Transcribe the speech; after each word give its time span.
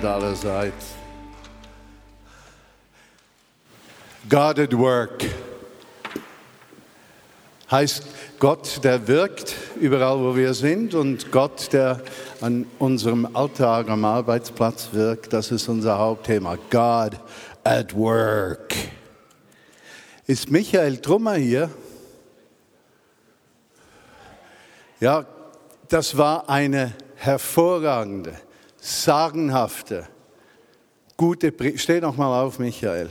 Abend 0.00 0.04
allerseits. 0.04 0.94
God 4.28 4.58
at 4.58 4.76
work 4.76 5.24
heißt 7.70 8.04
Gott, 8.38 8.82
der 8.82 9.06
wirkt 9.06 9.54
überall, 9.78 10.18
wo 10.18 10.34
wir 10.34 10.54
sind 10.54 10.94
und 10.94 11.30
Gott, 11.30 11.72
der 11.72 12.00
an 12.40 12.66
unserem 12.78 13.36
Alltag 13.36 13.90
am 13.90 14.04
Arbeitsplatz 14.04 14.88
wirkt. 14.92 15.32
Das 15.32 15.50
ist 15.50 15.68
unser 15.68 15.98
Hauptthema. 15.98 16.56
God 16.70 17.18
at 17.64 17.94
work. 17.94 18.74
Ist 20.26 20.50
Michael 20.50 20.96
Trummer 20.98 21.34
hier? 21.34 21.68
Ja, 25.00 25.26
das 25.88 26.16
war 26.16 26.48
eine 26.48 26.94
hervorragende, 27.16 28.34
sagenhafte, 28.80 30.08
gute 31.16 31.52
Predigt. 31.52 31.80
Steh 31.80 32.00
noch 32.00 32.16
mal 32.16 32.42
auf, 32.42 32.58
Michael. 32.58 33.10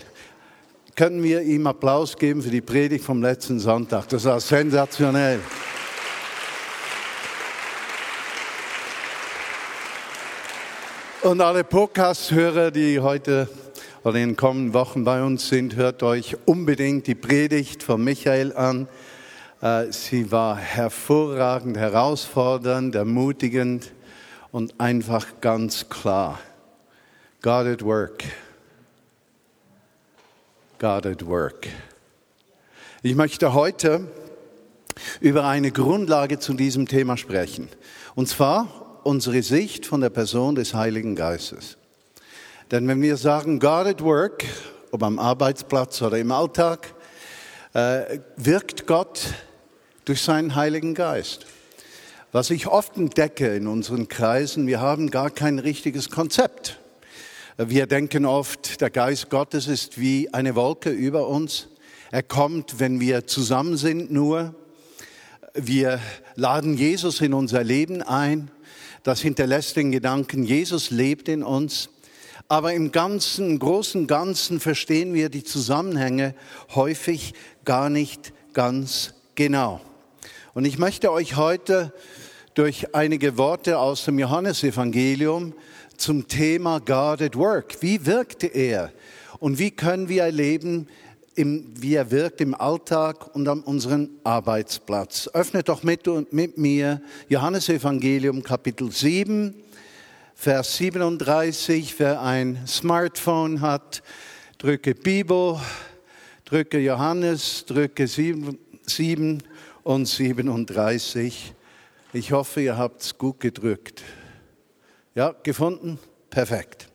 Können 0.95 1.23
wir 1.23 1.41
ihm 1.43 1.67
Applaus 1.67 2.17
geben 2.17 2.41
für 2.41 2.49
die 2.49 2.61
Predigt 2.61 3.05
vom 3.05 3.21
letzten 3.21 3.59
Sonntag? 3.59 4.09
Das 4.09 4.25
war 4.25 4.39
sensationell. 4.39 5.39
Und 11.21 11.41
alle 11.41 11.63
Podcast-Hörer, 11.63 12.71
die 12.71 12.99
heute 12.99 13.49
oder 14.03 14.17
in 14.17 14.29
den 14.29 14.35
kommenden 14.37 14.73
Wochen 14.73 15.03
bei 15.03 15.21
uns 15.21 15.49
sind, 15.49 15.75
hört 15.75 16.01
euch 16.01 16.37
unbedingt 16.45 17.07
die 17.07 17.15
Predigt 17.15 17.83
von 17.83 18.03
Michael 18.03 18.53
an. 18.53 18.87
Äh, 19.61 19.91
sie 19.91 20.31
war 20.31 20.57
hervorragend, 20.57 21.77
herausfordernd, 21.77 22.95
ermutigend 22.95 23.91
und 24.51 24.79
einfach 24.79 25.41
ganz 25.41 25.89
klar. 25.89 26.39
God 27.41 27.67
at 27.67 27.83
work. 27.83 28.23
God 30.79 31.05
at 31.05 31.25
work. 31.25 31.67
Ich 33.01 33.15
möchte 33.15 33.53
heute 33.53 34.07
über 35.21 35.45
eine 35.45 35.71
Grundlage 35.71 36.39
zu 36.39 36.53
diesem 36.53 36.87
Thema 36.87 37.15
sprechen. 37.17 37.69
Und 38.15 38.27
zwar 38.27 39.01
unsere 39.03 39.41
Sicht 39.41 39.85
von 39.85 40.01
der 40.01 40.09
Person 40.09 40.55
des 40.55 40.73
Heiligen 40.73 41.15
Geistes. 41.15 41.77
Denn 42.71 42.87
wenn 42.87 43.01
wir 43.01 43.17
sagen 43.17 43.59
God 43.59 43.87
at 43.87 44.03
work, 44.03 44.43
ob 44.91 45.03
am 45.03 45.19
Arbeitsplatz 45.19 46.01
oder 46.01 46.17
im 46.17 46.31
Alltag, 46.31 46.93
äh, 47.73 48.19
wirkt 48.35 48.87
Gott 48.87 49.21
durch 50.05 50.21
seinen 50.21 50.55
Heiligen 50.55 50.93
Geist. 50.93 51.45
Was 52.31 52.51
ich 52.51 52.67
oft 52.67 52.95
entdecke 52.95 53.55
in 53.55 53.65
unseren 53.65 54.07
Kreisen, 54.07 54.67
wir 54.67 54.79
haben 54.79 55.09
gar 55.09 55.31
kein 55.31 55.57
richtiges 55.57 56.11
Konzept. 56.11 56.77
Wir 57.57 57.87
denken 57.87 58.27
oft, 58.27 58.81
der 58.81 58.91
Geist 58.91 59.31
Gottes 59.31 59.65
ist 59.65 59.99
wie 59.99 60.31
eine 60.31 60.53
Wolke 60.53 60.91
über 60.91 61.27
uns. 61.27 61.69
Er 62.11 62.21
kommt, 62.21 62.79
wenn 62.79 62.99
wir 62.99 63.25
zusammen 63.25 63.77
sind 63.77 64.11
nur. 64.11 64.53
Wir 65.55 65.99
laden 66.35 66.77
Jesus 66.77 67.19
in 67.19 67.33
unser 67.33 67.63
Leben 67.63 68.03
ein. 68.03 68.51
Das 69.01 69.21
hinterlässt 69.21 69.75
den 69.75 69.91
Gedanken, 69.91 70.43
Jesus 70.43 70.91
lebt 70.91 71.29
in 71.29 71.41
uns. 71.41 71.89
Aber 72.47 72.73
im 72.73 72.91
Ganzen, 72.91 73.49
im 73.49 73.57
großen 73.59 74.05
Ganzen 74.05 74.59
verstehen 74.59 75.15
wir 75.15 75.29
die 75.29 75.43
Zusammenhänge 75.43 76.35
häufig 76.75 77.33
gar 77.65 77.89
nicht 77.89 78.33
ganz 78.53 79.15
genau. 79.33 79.81
Und 80.53 80.65
ich 80.65 80.79
möchte 80.79 81.11
euch 81.11 81.35
heute 81.35 81.93
durch 82.55 82.95
einige 82.95 83.37
Worte 83.37 83.77
aus 83.77 84.05
dem 84.05 84.17
Johannesevangelium 84.17 85.53
zum 85.95 86.27
Thema 86.27 86.79
God 86.79 87.21
at 87.21 87.35
Work. 87.35 87.81
Wie 87.81 88.05
wirkte 88.05 88.47
er? 88.47 88.91
Und 89.39 89.59
wie 89.59 89.69
können 89.69 90.09
wir 90.09 90.23
erleben, 90.23 90.87
wie 91.35 91.93
er 91.93 92.09
wirkt 92.09 92.41
im 92.41 92.55
Alltag 92.55 93.35
und 93.35 93.47
an 93.47 93.61
unserem 93.61 94.09
Arbeitsplatz? 94.23 95.29
Öffnet 95.33 95.69
doch 95.69 95.83
mit, 95.83 96.07
mit 96.33 96.57
mir 96.57 97.01
Johannesevangelium 97.27 98.41
Kapitel 98.41 98.91
7 98.91 99.53
Vers 100.41 100.77
37, 100.77 101.95
wer 101.99 102.21
ein 102.21 102.65
Smartphone 102.65 103.59
hat, 103.59 104.01
drücke 104.57 104.95
Bibel, 104.95 105.59
drücke 106.45 106.79
Johannes, 106.79 107.65
drücke 107.65 108.07
7, 108.07 108.57
7 108.85 109.43
und 109.83 110.07
37. 110.07 111.53
Ich 112.13 112.31
hoffe, 112.31 112.61
ihr 112.61 112.77
habt 112.77 113.01
es 113.01 113.17
gut 113.17 113.39
gedrückt. 113.39 114.01
Ja, 115.15 115.35
gefunden? 115.43 115.99
Perfekt. 116.29 116.89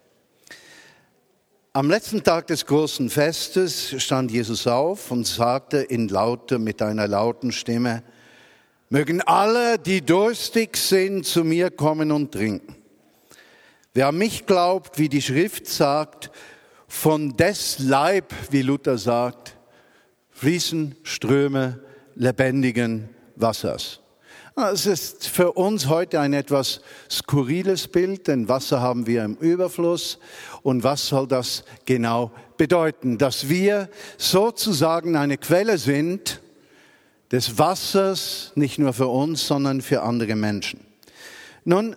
Am 1.72 1.90
letzten 1.90 2.22
Tag 2.22 2.46
des 2.46 2.66
großen 2.66 3.10
Festes 3.10 4.00
stand 4.02 4.30
Jesus 4.30 4.66
auf 4.66 5.10
und 5.10 5.26
sagte 5.26 5.78
in 5.78 6.08
lauter, 6.08 6.58
mit 6.58 6.80
einer 6.82 7.08
lauten 7.08 7.50
Stimme, 7.50 8.04
mögen 8.90 9.20
alle, 9.22 9.78
die 9.78 10.00
durstig 10.00 10.76
sind, 10.76 11.26
zu 11.26 11.42
mir 11.42 11.70
kommen 11.70 12.12
und 12.12 12.32
trinken. 12.32 12.76
Wer 13.92 14.08
an 14.08 14.18
mich 14.18 14.46
glaubt, 14.46 14.98
wie 14.98 15.08
die 15.08 15.22
Schrift 15.22 15.66
sagt, 15.66 16.30
von 16.86 17.36
des 17.36 17.80
Leib, 17.80 18.32
wie 18.50 18.62
Luther 18.62 18.98
sagt, 18.98 19.56
fließen 20.30 20.96
Ströme 21.02 21.83
lebendigen 22.14 23.08
Wassers. 23.36 24.00
Es 24.56 24.86
ist 24.86 25.26
für 25.26 25.52
uns 25.52 25.88
heute 25.88 26.20
ein 26.20 26.32
etwas 26.32 26.80
skurriles 27.10 27.88
Bild, 27.88 28.28
denn 28.28 28.48
Wasser 28.48 28.80
haben 28.80 29.08
wir 29.08 29.24
im 29.24 29.34
Überfluss. 29.34 30.20
Und 30.62 30.84
was 30.84 31.08
soll 31.08 31.26
das 31.26 31.64
genau 31.86 32.30
bedeuten? 32.56 33.18
Dass 33.18 33.48
wir 33.48 33.88
sozusagen 34.16 35.16
eine 35.16 35.38
Quelle 35.38 35.76
sind 35.76 36.40
des 37.32 37.58
Wassers, 37.58 38.52
nicht 38.54 38.78
nur 38.78 38.92
für 38.92 39.08
uns, 39.08 39.44
sondern 39.44 39.80
für 39.80 40.02
andere 40.02 40.36
Menschen. 40.36 40.78
Nun, 41.64 41.96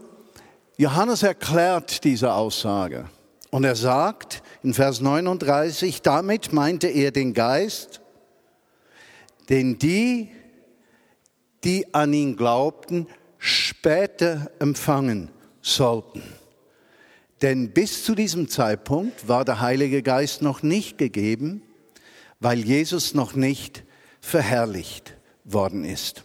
Johannes 0.77 1.21
erklärt 1.21 2.03
diese 2.03 2.33
Aussage 2.33 3.05
und 3.51 3.65
er 3.65 3.75
sagt 3.75 4.41
in 4.63 4.73
Vers 4.73 4.99
39, 4.99 6.01
damit 6.01 6.53
meinte 6.53 6.87
er 6.87 7.11
den 7.11 7.35
Geist, 7.35 8.01
den 9.49 9.79
die, 9.79 10.29
die 11.63 11.93
an 11.93 12.13
ihn 12.13 12.35
glaubten, 12.35 13.07
später 13.37 14.51
empfangen 14.59 15.29
sollten. 15.61 16.23
Denn 17.41 17.71
bis 17.71 18.03
zu 18.03 18.15
diesem 18.15 18.49
Zeitpunkt 18.49 19.27
war 19.27 19.45
der 19.45 19.61
Heilige 19.61 20.01
Geist 20.01 20.41
noch 20.41 20.63
nicht 20.63 20.97
gegeben, 20.97 21.61
weil 22.39 22.59
Jesus 22.59 23.13
noch 23.13 23.35
nicht 23.35 23.83
verherrlicht 24.21 25.15
worden 25.43 25.85
ist. 25.85 26.23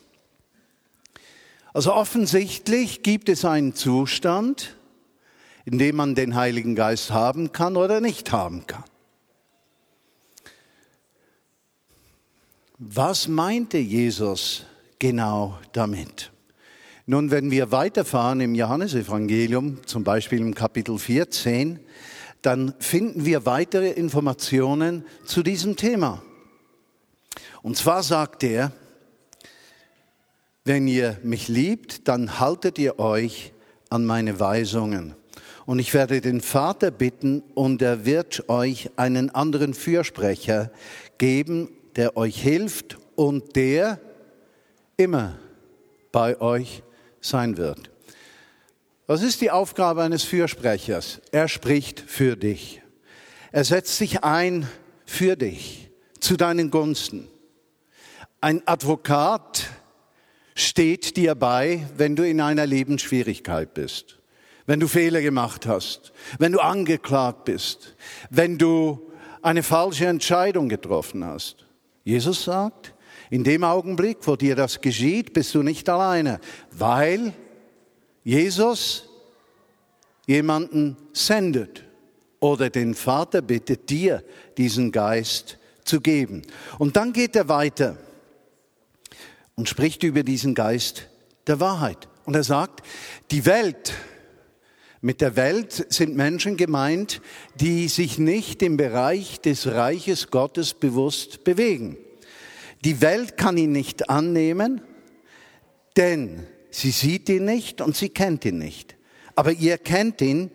Also 1.75 1.95
offensichtlich 1.95 3.03
gibt 3.03 3.29
es 3.29 3.45
einen 3.45 3.75
Zustand, 3.75 4.77
in 5.65 5.79
dem 5.79 5.97
man 5.97 6.15
den 6.15 6.35
Heiligen 6.35 6.75
Geist 6.75 7.11
haben 7.11 7.53
kann 7.53 7.77
oder 7.77 8.01
nicht 8.01 8.33
haben 8.33 8.67
kann. 8.67 8.85
Was 12.85 13.29
meinte 13.29 13.79
Jesus 13.79 14.65
genau 14.99 15.57
damit? 15.73 16.33
Nun, 17.07 17.31
wenn 17.31 17.53
wir 17.53 17.71
weiterfahren 17.71 18.41
im 18.41 18.57
Johannesevangelium, 18.57 19.87
zum 19.87 20.03
Beispiel 20.03 20.41
im 20.41 20.53
Kapitel 20.53 20.99
14, 20.99 21.79
dann 22.43 22.75
finden 22.81 23.25
wir 23.25 23.47
weitere 23.47 23.91
Informationen 23.91 25.05
zu 25.25 25.45
diesem 25.45 25.77
Thema. 25.77 26.23
Und 27.63 27.77
zwar 27.77 28.03
sagt 28.03 28.43
er, 28.43 28.73
wenn 30.65 30.89
ihr 30.89 31.19
mich 31.23 31.47
liebt, 31.47 32.09
dann 32.09 32.41
haltet 32.41 32.81
ihr 32.81 32.99
euch 32.99 33.53
an 33.91 34.05
meine 34.05 34.41
Weisungen. 34.41 35.15
Und 35.67 35.79
ich 35.79 35.95
werde 35.95 36.21
den 36.21 36.41
Vater 36.41 36.91
bitten 36.91 37.45
und 37.55 37.81
er 37.81 38.05
wird 38.05 38.49
euch 38.49 38.91
einen 38.97 39.31
anderen 39.31 39.73
Fürsprecher 39.73 40.73
geben, 41.17 41.69
der 41.97 42.17
euch 42.17 42.41
hilft 42.41 42.99
und 43.17 43.57
der 43.57 44.01
immer 44.97 45.39
bei 46.11 46.41
euch 46.41 46.83
sein 47.21 47.57
wird. 47.57 47.91
Was 49.07 49.23
ist 49.23 49.41
die 49.41 49.51
Aufgabe 49.51 50.03
eines 50.03 50.23
Fürsprechers? 50.23 51.21
Er 51.33 51.49
spricht 51.49 52.01
für 52.01 52.37
dich. 52.37 52.83
Er 53.51 53.65
setzt 53.65 53.97
sich 53.99 54.25
ein 54.25 54.67
für 55.05 55.37
dich, 55.37 55.91
zu 56.21 56.37
deinen 56.37 56.71
Gunsten. 56.71 57.29
Ein 58.41 58.67
Advokat 58.67 59.69
steht 60.55 61.17
dir 61.17 61.35
bei, 61.35 61.87
wenn 61.97 62.17
du 62.17 62.27
in 62.27 62.41
einer 62.41 62.67
Lebensschwierigkeit 62.67 63.75
bist, 63.75 64.19
wenn 64.67 64.81
du 64.81 64.89
Fehler 64.89 65.21
gemacht 65.21 65.67
hast, 65.67 66.13
wenn 66.39 66.53
du 66.53 66.61
angeklagt 66.61 67.45
bist, 67.45 67.97
wenn 68.31 68.59
du 68.59 69.11
eine 69.43 69.63
falsche 69.63 70.07
Entscheidung 70.07 70.69
getroffen 70.69 71.25
hast. 71.25 71.67
Jesus 72.05 72.45
sagt, 72.45 72.95
in 73.31 73.45
dem 73.45 73.65
Augenblick, 73.65 74.19
wo 74.23 74.37
dir 74.37 74.57
das 74.57 74.81
geschieht, 74.81 75.33
bist 75.33 75.55
du 75.55 75.63
nicht 75.63 75.89
alleine, 75.89 76.41
weil 76.71 77.33
Jesus 78.25 79.09
jemanden 80.27 80.97
sendet 81.13 81.85
oder 82.41 82.71
den 82.71 82.95
Vater 82.95 83.43
bittet, 83.43 83.89
dir 83.89 84.23
diesen 84.57 84.93
Geist 84.93 85.59
zu 85.85 86.01
geben. 86.01 86.43
Und 86.79 86.97
dann 86.97 87.13
geht 87.13 87.37
er 87.37 87.49
weiter 87.49 87.97
und 89.55 89.69
spricht 89.69 90.03
über 90.03 90.23
diesen 90.23 90.55
Geist 90.55 91.09
der 91.47 91.61
Wahrheit. 91.61 92.09
Und 92.25 92.37
er 92.37 92.45
sagt, 92.45 92.83
die 93.31 93.47
Welt, 93.47 93.95
mit 95.03 95.21
der 95.21 95.35
Welt 95.35 95.87
sind 95.93 96.15
Menschen 96.15 96.57
gemeint, 96.57 97.21
die 97.57 97.89
sich 97.89 98.19
nicht 98.19 98.63
im 98.63 98.77
Bereich 98.77 99.41
des 99.41 99.67
Reiches 99.67 100.31
Gottes 100.31 100.75
bewusst 100.75 101.43
bewegen. 101.43 101.97
Die 102.85 103.01
Welt 103.01 103.37
kann 103.37 103.57
ihn 103.57 103.73
nicht 103.73 104.09
annehmen, 104.09 104.81
denn 105.97 106.47
sie 106.71 106.93
sieht 106.93 107.29
ihn 107.29 107.45
nicht 107.45 107.81
und 107.81 107.97
sie 107.97 108.11
kennt 108.11 108.45
ihn 108.45 108.59
nicht. 108.59 108.97
Aber 109.35 109.51
ihr 109.51 109.77
kennt 109.77 110.21
ihn, 110.21 110.53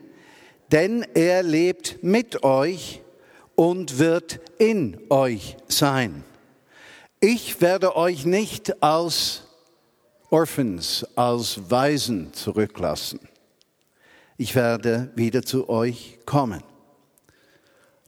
denn 0.72 1.06
er 1.14 1.44
lebt 1.44 2.02
mit 2.02 2.44
euch 2.44 3.02
und 3.56 4.00
wird 4.00 4.40
in 4.60 4.98
euch 5.10 5.58
sein. 5.68 6.24
Ich 7.20 7.60
werde 7.60 7.98
euch 7.98 8.26
nicht 8.26 8.82
als 8.82 9.44
Orphans, 10.30 11.06
als 11.16 11.70
Waisen 11.70 12.32
zurücklassen. 12.34 13.27
Ich 14.38 14.54
werde 14.54 15.12
wieder 15.16 15.42
zu 15.42 15.68
euch 15.68 16.20
kommen. 16.26 16.64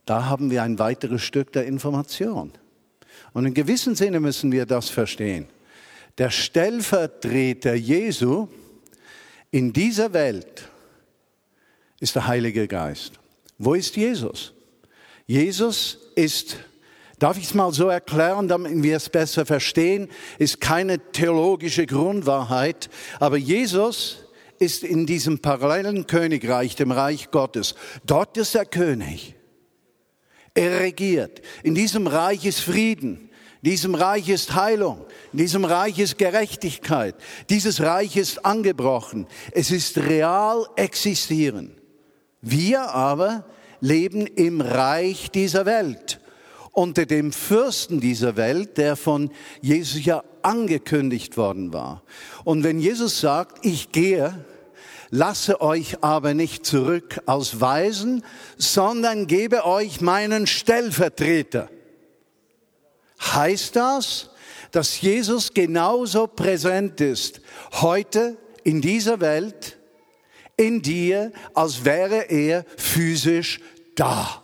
Da 0.05 0.25
haben 0.25 0.51
wir 0.51 0.63
ein 0.63 0.77
weiteres 0.77 1.23
Stück 1.23 1.51
der 1.51 1.65
Information. 1.65 2.51
Und 3.33 3.45
in 3.45 3.53
gewissem 3.53 3.95
Sinne 3.95 4.19
müssen 4.19 4.51
wir 4.51 4.65
das 4.65 4.89
verstehen. 4.89 5.47
Der 6.17 6.29
Stellvertreter 6.29 7.73
Jesu 7.73 8.47
in 9.51 9.73
dieser 9.73 10.13
Welt 10.13 10.69
ist 11.99 12.15
der 12.15 12.27
Heilige 12.27 12.67
Geist. 12.67 13.13
Wo 13.57 13.73
ist 13.73 13.95
Jesus? 13.95 14.53
Jesus 15.25 15.97
ist 16.15 16.57
Darf 17.19 17.37
ich 17.37 17.43
es 17.43 17.53
mal 17.53 17.73
so 17.73 17.89
erklären, 17.89 18.47
damit 18.47 18.81
wir 18.81 18.95
es 18.95 19.09
besser 19.09 19.45
verstehen? 19.45 20.07
Ist 20.37 20.61
keine 20.61 20.99
theologische 21.11 21.85
Grundwahrheit, 21.85 22.89
aber 23.19 23.35
Jesus 23.35 24.28
ist 24.59 24.83
in 24.83 25.05
diesem 25.05 25.39
parallelen 25.39 26.07
Königreich, 26.07 26.75
dem 26.75 26.91
Reich 26.91 27.31
Gottes. 27.31 27.75
Dort 28.05 28.37
ist 28.37 28.55
der 28.55 28.65
König. 28.65 29.35
Er 30.53 30.79
regiert. 30.81 31.41
In 31.63 31.75
diesem 31.75 32.07
Reich 32.07 32.45
ist 32.45 32.59
Frieden. 32.59 33.29
In 33.61 33.71
diesem 33.71 33.95
Reich 33.95 34.29
ist 34.29 34.55
Heilung. 34.55 35.05
In 35.31 35.39
diesem 35.39 35.65
Reich 35.65 35.99
ist 35.99 36.17
Gerechtigkeit. 36.17 37.15
Dieses 37.49 37.81
Reich 37.81 38.17
ist 38.17 38.45
angebrochen. 38.45 39.27
Es 39.51 39.71
ist 39.71 39.97
real 39.97 40.65
existieren. 40.75 41.75
Wir 42.41 42.89
aber 42.89 43.45
leben 43.81 44.27
im 44.27 44.61
Reich 44.61 45.31
dieser 45.31 45.65
Welt 45.65 46.19
unter 46.71 47.05
dem 47.05 47.31
Fürsten 47.33 47.99
dieser 47.99 48.37
Welt, 48.37 48.77
der 48.77 48.95
von 48.95 49.31
Jesus 49.61 50.05
ja 50.05 50.23
angekündigt 50.41 51.35
worden 51.35 51.73
war. 51.73 52.03
Und 52.45 52.63
wenn 52.63 52.79
Jesus 52.79 53.19
sagt, 53.19 53.65
ich 53.65 53.91
gehe, 53.91 54.45
lasse 55.09 55.61
euch 55.61 56.03
aber 56.03 56.33
nicht 56.33 56.65
zurück 56.65 57.21
als 57.25 57.59
Weisen, 57.59 58.23
sondern 58.57 59.27
gebe 59.27 59.65
euch 59.65 60.01
meinen 60.01 60.47
Stellvertreter. 60.47 61.69
Heißt 63.21 63.75
das, 63.75 64.29
dass 64.71 65.01
Jesus 65.01 65.53
genauso 65.53 66.27
präsent 66.27 67.01
ist 67.01 67.41
heute 67.73 68.37
in 68.63 68.81
dieser 68.81 69.19
Welt, 69.19 69.77
in 70.57 70.81
dir, 70.81 71.31
als 71.53 71.85
wäre 71.85 72.29
er 72.29 72.65
physisch 72.77 73.59
da. 73.95 74.43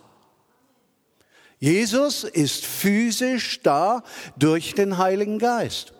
Jesus 1.58 2.24
ist 2.24 2.66
physisch 2.66 3.60
da 3.62 4.02
durch 4.36 4.74
den 4.74 4.98
Heiligen 4.98 5.38
Geist. 5.38 5.92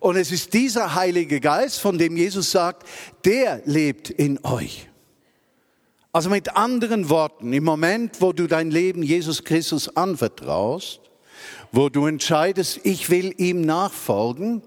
Und 0.00 0.16
es 0.16 0.32
ist 0.32 0.52
dieser 0.54 0.94
Heilige 0.94 1.40
Geist, 1.40 1.80
von 1.80 1.98
dem 1.98 2.16
Jesus 2.16 2.50
sagt, 2.50 2.86
der 3.24 3.62
lebt 3.64 4.10
in 4.10 4.44
euch. 4.44 4.88
Also 6.12 6.30
mit 6.30 6.56
anderen 6.56 7.10
Worten, 7.10 7.52
im 7.52 7.64
Moment, 7.64 8.20
wo 8.20 8.32
du 8.32 8.46
dein 8.46 8.70
Leben 8.70 9.02
Jesus 9.02 9.44
Christus 9.44 9.94
anvertraust, 9.96 11.00
wo 11.70 11.88
du 11.88 12.06
entscheidest, 12.06 12.80
ich 12.84 13.10
will 13.10 13.34
ihm 13.36 13.60
nachfolgen, 13.60 14.62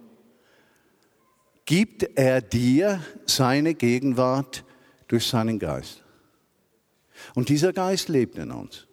gibt 1.65 2.03
er 2.15 2.41
dir 2.41 3.01
seine 3.25 3.73
Gegenwart 3.73 4.63
durch 5.07 5.27
seinen 5.27 5.59
Geist. 5.59 6.03
Und 7.33 7.49
dieser 7.49 7.73
Geist 7.73 8.09
lebt 8.09 8.37
in 8.37 8.51
uns. 8.51 8.87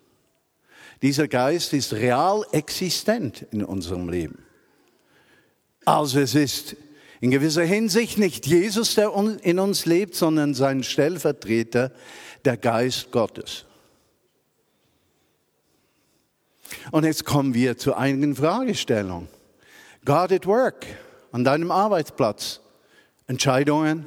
Dieser 1.02 1.28
Geist 1.28 1.72
ist 1.72 1.92
real 1.92 2.44
existent 2.52 3.46
in 3.50 3.64
unserem 3.64 4.08
Leben. 4.08 4.44
Also 5.88 6.20
es 6.20 6.34
ist 6.34 6.76
in 7.22 7.30
gewisser 7.30 7.64
Hinsicht 7.64 8.18
nicht 8.18 8.46
Jesus, 8.46 8.94
der 8.94 9.10
in 9.40 9.58
uns 9.58 9.86
lebt, 9.86 10.14
sondern 10.14 10.52
sein 10.52 10.82
Stellvertreter, 10.82 11.92
der 12.44 12.58
Geist 12.58 13.10
Gottes. 13.10 13.64
Und 16.90 17.06
jetzt 17.06 17.24
kommen 17.24 17.54
wir 17.54 17.78
zu 17.78 17.94
einigen 17.94 18.36
Fragestellungen. 18.36 19.28
God 20.04 20.30
at 20.30 20.46
work, 20.46 20.84
an 21.32 21.42
deinem 21.42 21.70
Arbeitsplatz. 21.70 22.60
Entscheidungen, 23.26 24.06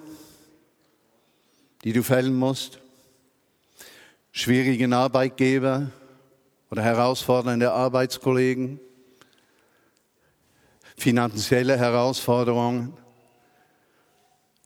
die 1.84 1.94
du 1.94 2.04
fällen 2.04 2.36
musst. 2.36 2.78
Schwierigen 4.32 4.94
Arbeitgeber, 4.94 5.88
oder 6.70 6.84
herausfordernde 6.84 7.72
Arbeitskollegen, 7.72 8.80
finanzielle 11.02 11.78
Herausforderungen, 11.80 12.94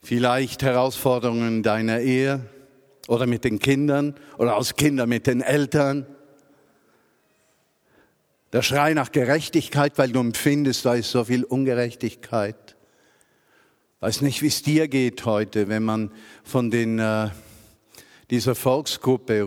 vielleicht 0.04 0.64
Herausforderungen 0.64 1.64
deiner 1.64 2.02
Ehe 2.02 2.42
oder 3.08 3.26
mit 3.26 3.46
den 3.46 3.60
Kindern 3.60 4.16
oder 4.38 4.58
als 4.58 4.76
Kinder 4.76 5.08
mit 5.08 5.28
den 5.28 5.40
Eltern. 5.40 6.06
Der 8.52 8.62
Schrei 8.62 8.94
nach 8.94 9.14
Gerechtigkeit, 9.14 9.98
weil 9.98 10.12
du 10.12 10.20
empfindest, 10.20 10.86
da 10.86 10.96
ist 10.96 11.12
so 11.12 11.24
viel 11.24 11.46
Ungerechtigkeit. 11.46 12.76
Weiß 14.02 14.20
nicht, 14.20 14.42
wie 14.42 14.48
es 14.48 14.62
dir 14.62 14.90
geht 14.90 15.26
heute, 15.26 15.70
wenn 15.70 15.84
man 15.84 16.12
von 16.44 16.70
den, 16.70 17.00
äh, 17.00 17.30
dieser 18.30 18.56
Volksgruppe 18.56 19.42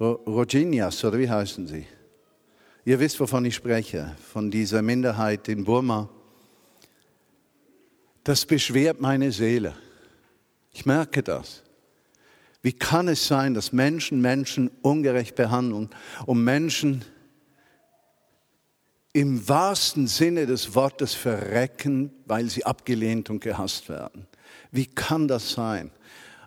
Rojinias, 0.00 1.04
oder 1.04 1.18
wie 1.18 1.28
heißen 1.28 1.66
sie? 1.66 1.86
Ihr 2.84 2.98
wisst, 2.98 3.20
wovon 3.20 3.44
ich 3.44 3.54
spreche, 3.54 4.16
von 4.32 4.50
dieser 4.50 4.82
Minderheit 4.82 5.46
in 5.48 5.64
Burma. 5.64 6.08
Das 8.24 8.44
beschwert 8.44 9.00
meine 9.00 9.30
Seele. 9.30 9.74
Ich 10.72 10.84
merke 10.84 11.22
das. 11.22 11.62
Wie 12.60 12.72
kann 12.72 13.06
es 13.06 13.26
sein, 13.26 13.54
dass 13.54 13.72
Menschen 13.72 14.20
Menschen 14.20 14.68
ungerecht 14.82 15.36
behandeln 15.36 15.90
und 16.26 16.42
Menschen 16.42 17.04
im 19.12 19.48
wahrsten 19.48 20.08
Sinne 20.08 20.46
des 20.46 20.74
Wortes 20.74 21.14
verrecken, 21.14 22.10
weil 22.26 22.48
sie 22.48 22.64
abgelehnt 22.64 23.30
und 23.30 23.40
gehasst 23.40 23.88
werden? 23.88 24.26
Wie 24.72 24.86
kann 24.86 25.28
das 25.28 25.52
sein? 25.52 25.92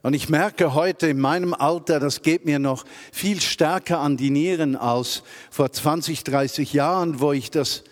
Und 0.06 0.14
ich 0.14 0.30
merke 0.30 0.76
heute 0.76 1.08
in 1.08 1.20
meinem 1.20 1.56
Alter, 1.56 2.00
das 2.00 2.22
geht 2.22 2.46
mir 2.46 2.60
noch 2.60 2.86
viel 3.12 3.42
stärker 3.42 4.02
an 4.02 4.18
die 4.18 4.30
Nieren 4.30 4.76
als 4.76 5.24
vor 5.50 5.72
20, 5.72 6.24
30 6.24 6.74
Jahren, 6.74 7.22
wo 7.22 7.32
ich 7.32 7.50
das 7.50 7.84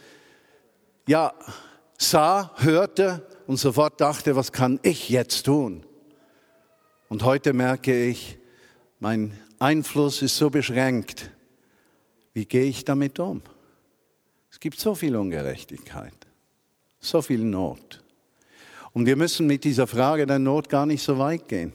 ja 1.08 1.34
sah, 1.98 2.52
hörte 2.58 3.28
und 3.48 3.58
sofort 3.58 4.00
dachte, 4.00 4.36
was 4.36 4.52
kann 4.52 4.80
ich 4.84 5.10
jetzt 5.10 5.48
tun? 5.48 5.88
Und 7.10 7.24
heute 7.24 7.52
merke 7.52 8.06
ich, 8.06 8.38
mein 9.00 9.36
Einfluss 9.58 10.22
ist 10.22 10.38
so 10.38 10.52
beschränkt. 10.52 11.32
Wie 12.36 12.46
gehe 12.46 12.66
ich 12.66 12.86
damit 12.86 13.18
um? 13.18 13.42
Es 14.52 14.60
gibt 14.60 14.80
so 14.80 14.94
viel 14.94 15.16
Ungerechtigkeit, 15.16 16.14
so 17.00 17.24
viel 17.24 17.44
Not. 17.44 18.04
Und 18.92 19.08
wir 19.08 19.16
müssen 19.16 19.48
mit 19.48 19.64
dieser 19.64 19.88
Frage 19.88 20.28
der 20.28 20.38
Not 20.38 20.70
gar 20.70 20.86
nicht 20.86 21.02
so 21.02 21.18
weit 21.18 21.48
gehen. 21.48 21.74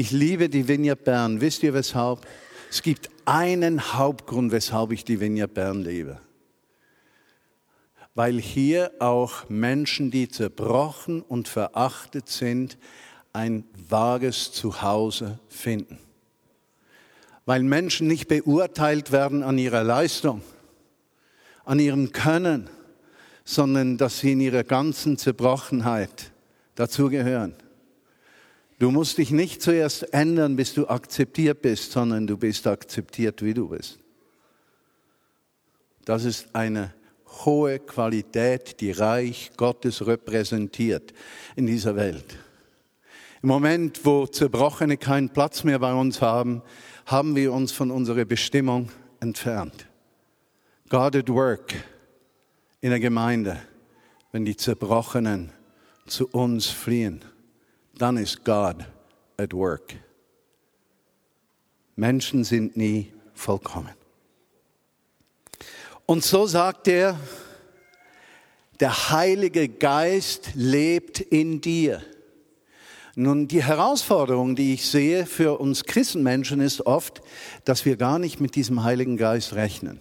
Ich 0.00 0.12
liebe 0.12 0.48
die 0.48 0.66
Vineyard 0.66 1.04
Bern. 1.04 1.42
Wisst 1.42 1.62
ihr 1.62 1.74
weshalb? 1.74 2.26
Es 2.70 2.80
gibt 2.80 3.10
einen 3.26 3.92
Hauptgrund, 3.92 4.50
weshalb 4.50 4.92
ich 4.92 5.04
die 5.04 5.20
Vineyard 5.20 5.52
Bern 5.52 5.82
liebe. 5.82 6.18
Weil 8.14 8.40
hier 8.40 8.92
auch 8.98 9.50
Menschen, 9.50 10.10
die 10.10 10.30
zerbrochen 10.30 11.20
und 11.20 11.48
verachtet 11.48 12.30
sind, 12.30 12.78
ein 13.34 13.64
vages 13.90 14.52
Zuhause 14.52 15.38
finden. 15.50 15.98
Weil 17.44 17.62
Menschen 17.62 18.06
nicht 18.06 18.26
beurteilt 18.26 19.12
werden 19.12 19.42
an 19.42 19.58
ihrer 19.58 19.84
Leistung, 19.84 20.40
an 21.66 21.78
ihrem 21.78 22.12
Können, 22.12 22.70
sondern 23.44 23.98
dass 23.98 24.20
sie 24.20 24.32
in 24.32 24.40
ihrer 24.40 24.64
ganzen 24.64 25.18
Zerbrochenheit 25.18 26.32
dazugehören. 26.74 27.54
Du 28.80 28.90
musst 28.90 29.18
dich 29.18 29.30
nicht 29.30 29.60
zuerst 29.60 30.14
ändern, 30.14 30.56
bis 30.56 30.72
du 30.72 30.88
akzeptiert 30.88 31.60
bist, 31.60 31.92
sondern 31.92 32.26
du 32.26 32.38
bist 32.38 32.66
akzeptiert, 32.66 33.42
wie 33.42 33.52
du 33.52 33.68
bist. 33.68 33.98
Das 36.06 36.24
ist 36.24 36.54
eine 36.54 36.94
hohe 37.44 37.78
Qualität, 37.78 38.80
die 38.80 38.90
Reich 38.90 39.50
Gottes 39.58 40.06
repräsentiert 40.06 41.12
in 41.56 41.66
dieser 41.66 41.94
Welt. 41.94 42.38
Im 43.42 43.50
Moment, 43.50 44.06
wo 44.06 44.26
Zerbrochene 44.26 44.96
keinen 44.96 45.28
Platz 45.28 45.62
mehr 45.62 45.78
bei 45.78 45.92
uns 45.92 46.22
haben, 46.22 46.62
haben 47.04 47.36
wir 47.36 47.52
uns 47.52 47.72
von 47.72 47.90
unserer 47.90 48.24
Bestimmung 48.24 48.88
entfernt. 49.20 49.88
God 50.88 51.16
at 51.16 51.28
work 51.28 51.74
in 52.80 52.88
der 52.88 53.00
Gemeinde, 53.00 53.60
wenn 54.32 54.46
die 54.46 54.56
Zerbrochenen 54.56 55.52
zu 56.06 56.28
uns 56.28 56.64
fliehen 56.64 57.22
dann 58.00 58.16
ist 58.16 58.44
Gott 58.44 58.76
at 59.36 59.52
work. 59.52 59.94
Menschen 61.96 62.44
sind 62.44 62.76
nie 62.76 63.12
vollkommen. 63.34 63.94
Und 66.06 66.24
so 66.24 66.46
sagt 66.46 66.88
er, 66.88 67.18
der 68.80 69.10
Heilige 69.10 69.68
Geist 69.68 70.50
lebt 70.54 71.20
in 71.20 71.60
dir. 71.60 72.02
Nun, 73.16 73.48
die 73.48 73.62
Herausforderung, 73.62 74.56
die 74.56 74.72
ich 74.72 74.86
sehe 74.86 75.26
für 75.26 75.60
uns 75.60 75.84
Christenmenschen, 75.84 76.60
ist 76.60 76.86
oft, 76.86 77.20
dass 77.64 77.84
wir 77.84 77.96
gar 77.96 78.18
nicht 78.18 78.40
mit 78.40 78.54
diesem 78.54 78.82
Heiligen 78.82 79.18
Geist 79.18 79.52
rechnen. 79.52 80.00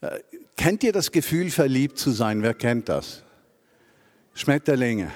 Äh, 0.00 0.18
kennt 0.56 0.82
ihr 0.82 0.92
das 0.92 1.12
Gefühl, 1.12 1.50
verliebt 1.50 1.98
zu 1.98 2.10
sein? 2.10 2.42
Wer 2.42 2.54
kennt 2.54 2.88
das? 2.88 3.22
Schmetterlinge. 4.34 5.12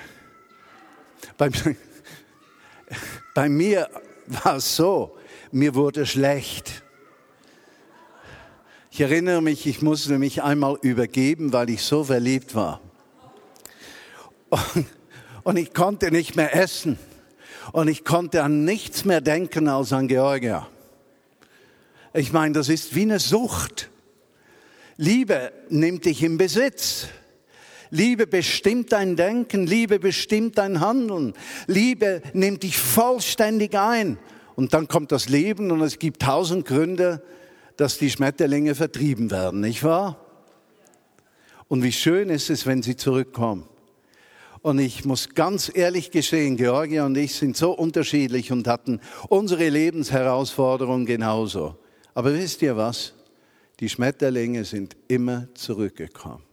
Bei, 1.37 1.51
bei 3.35 3.49
mir 3.49 3.89
war 4.27 4.57
es 4.57 4.77
so, 4.77 5.17
mir 5.53 5.75
wurde 5.75 6.07
schlecht. 6.07 6.83
Ich 8.91 9.01
erinnere 9.01 9.41
mich, 9.41 9.67
ich 9.67 9.83
musste 9.83 10.19
mich 10.19 10.43
einmal 10.43 10.77
übergeben, 10.83 11.53
weil 11.53 11.71
ich 11.71 11.83
so 11.83 12.05
verliebt 12.05 12.55
war. 12.55 12.81
Und, 14.51 14.87
und 15.45 15.57
ich 15.57 15.73
konnte 15.73 16.11
nicht 16.11 16.37
mehr 16.37 16.55
essen. 16.57 16.99
Und 17.73 17.89
ich 17.89 18.05
konnte 18.05 18.43
an 18.43 18.65
nichts 18.65 19.05
mehr 19.05 19.21
denken 19.21 19.69
als 19.69 19.93
an 19.93 20.09
Georgia. 20.09 20.69
Ich 22.13 22.33
meine, 22.33 22.53
das 22.55 22.69
ist 22.69 22.95
wie 22.95 23.03
eine 23.03 23.21
Sucht. 23.21 23.91
Liebe 24.97 25.53
nimmt 25.69 26.05
dich 26.05 26.23
in 26.23 26.37
Besitz. 26.37 27.07
Liebe 27.91 28.27
bestimmt 28.27 28.93
dein 28.93 29.17
Denken, 29.17 29.67
Liebe 29.67 29.99
bestimmt 29.99 30.59
dein 30.59 30.81
Handeln. 30.81 31.35
Liebe 31.67 32.23
nimmt 32.33 32.63
dich 32.63 32.79
vollständig 32.79 33.77
ein. 33.77 34.19
Und 34.55 34.75
dann 34.75 34.89
kommt 34.89 35.13
das 35.13 35.29
Leben 35.29 35.71
und 35.71 35.81
es 35.81 35.99
gibt 35.99 36.23
tausend 36.23 36.67
Gründe, 36.67 37.23
dass 37.77 37.99
die 37.99 38.11
Schmetterlinge 38.11 38.75
vertrieben 38.75 39.31
werden, 39.31 39.61
nicht 39.61 39.83
wahr? 39.83 40.25
Und 41.67 41.83
wie 41.83 41.93
schön 41.93 42.29
ist 42.29 42.51
es, 42.51 42.67
wenn 42.67 42.83
sie 42.83 42.97
zurückkommen. 42.97 43.67
Und 44.61 44.79
ich 44.79 45.05
muss 45.05 45.31
ganz 45.31 45.71
ehrlich 45.75 46.11
gestehen, 46.11 46.57
Georgia 46.59 47.07
und 47.07 47.17
ich 47.17 47.35
sind 47.35 47.57
so 47.57 47.73
unterschiedlich 47.73 48.53
und 48.53 48.69
hatten 48.69 49.01
unsere 49.29 49.69
Lebensherausforderungen 49.69 51.07
genauso. 51.07 51.77
Aber 52.13 52.35
wisst 52.35 52.61
ihr 52.61 52.77
was? 52.77 53.15
Die 53.79 53.89
Schmetterlinge 53.89 54.65
sind 54.65 54.97
immer 55.09 55.49
zurückgekommen. 55.55 56.50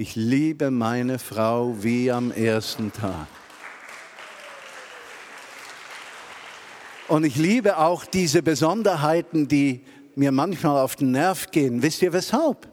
Ich 0.00 0.14
liebe 0.14 0.70
meine 0.70 1.18
Frau 1.18 1.82
wie 1.82 2.12
am 2.12 2.30
ersten 2.30 2.92
Tag. 2.92 3.26
Und 7.08 7.24
ich 7.24 7.34
liebe 7.34 7.78
auch 7.78 8.04
diese 8.04 8.44
Besonderheiten, 8.44 9.48
die 9.48 9.84
mir 10.14 10.30
manchmal 10.30 10.84
auf 10.84 10.94
den 10.94 11.10
Nerv 11.10 11.50
gehen. 11.50 11.82
Wisst 11.82 12.00
ihr 12.02 12.12
weshalb? 12.12 12.68